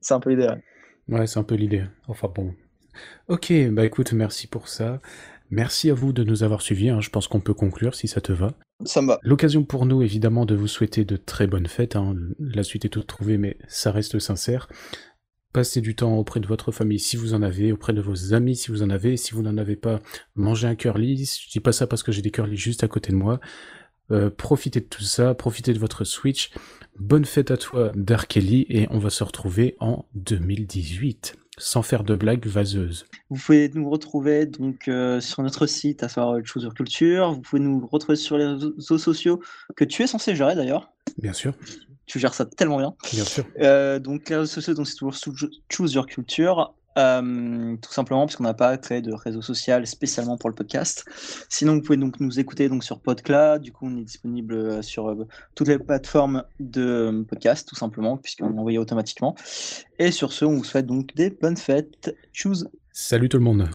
[0.00, 0.48] c'est un peu l'idée.
[1.08, 1.84] Ouais, c'est un peu l'idée.
[2.08, 2.54] Enfin bon.
[3.28, 5.00] Ok, bah écoute, merci pour ça.
[5.50, 6.90] Merci à vous de nous avoir suivis.
[6.90, 7.00] Hein.
[7.00, 8.52] Je pense qu'on peut conclure si ça te va.
[8.84, 9.18] Ça me va.
[9.22, 11.96] L'occasion pour nous, évidemment, de vous souhaiter de très bonnes fêtes.
[11.96, 12.14] Hein.
[12.38, 14.68] La suite est toute trouvée, mais ça reste sincère.
[15.52, 18.54] Passez du temps auprès de votre famille si vous en avez, auprès de vos amis
[18.54, 19.16] si vous en avez.
[19.16, 20.00] Si vous n'en avez pas,
[20.36, 21.24] mangez un curly.
[21.24, 23.40] Je dis pas ça parce que j'ai des curly juste à côté de moi.
[24.12, 26.50] Euh, profitez de tout ça, profitez de votre Switch.
[26.98, 32.04] Bonne fête à toi, Dark Ellie, et on va se retrouver en 2018 sans faire
[32.04, 33.06] de blagues vaseuses.
[33.28, 37.32] Vous pouvez nous retrouver donc euh, sur notre site, à savoir Choose Your Culture.
[37.32, 39.40] Vous pouvez nous retrouver sur les réseaux sociaux
[39.76, 40.92] que tu es censé gérer d'ailleurs.
[41.18, 41.54] Bien sûr
[42.10, 42.94] tu gères ça tellement bien.
[43.12, 43.44] Bien sûr.
[43.60, 45.14] Euh, donc, les réseaux sociaux, c'est toujours
[45.68, 46.74] Choose Your Culture.
[46.98, 51.04] Euh, tout simplement parce qu'on n'a pas créé de réseau social spécialement pour le podcast.
[51.48, 53.62] Sinon, vous pouvez donc nous écouter donc sur Podcloud.
[53.62, 55.16] Du coup, on est disponible euh, sur
[55.54, 59.36] toutes les plateformes de podcast, tout simplement, puisqu'on l'envoie automatiquement.
[60.00, 62.12] Et sur ce, on vous souhaite donc des bonnes fêtes.
[62.32, 62.68] Choose.
[62.92, 63.70] Salut tout le monde.